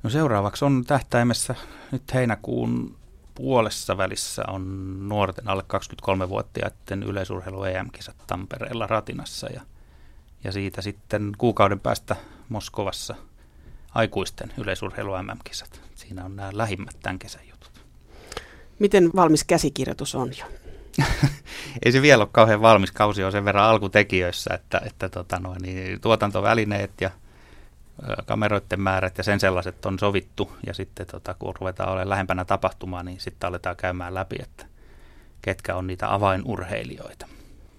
[0.02, 1.54] No seuraavaksi on tähtäimessä
[1.92, 2.96] nyt heinäkuun
[3.34, 9.60] puolessa välissä on nuorten alle 23-vuotiaiden yleisurheilu EM-kisat Tampereella Ratinassa ja,
[10.44, 12.16] ja siitä sitten kuukauden päästä
[12.48, 13.14] Moskovassa
[13.94, 15.80] aikuisten yleisurheilu MM-kisat.
[15.94, 17.73] Siinä on nämä lähimmät tämän kesän jutut.
[18.78, 20.44] Miten valmis käsikirjoitus on jo?
[21.84, 22.92] Ei se vielä ole kauhean valmis.
[22.92, 27.10] Kausi on sen verran alkutekijöissä, että, että tota noin, niin tuotantovälineet ja
[28.26, 33.02] kameroiden määrät ja sen sellaiset on sovittu ja sitten tota, kun ruvetaan olemaan lähempänä tapahtumaa,
[33.02, 34.66] niin sitten aletaan käymään läpi, että
[35.42, 37.26] ketkä on niitä avainurheilijoita.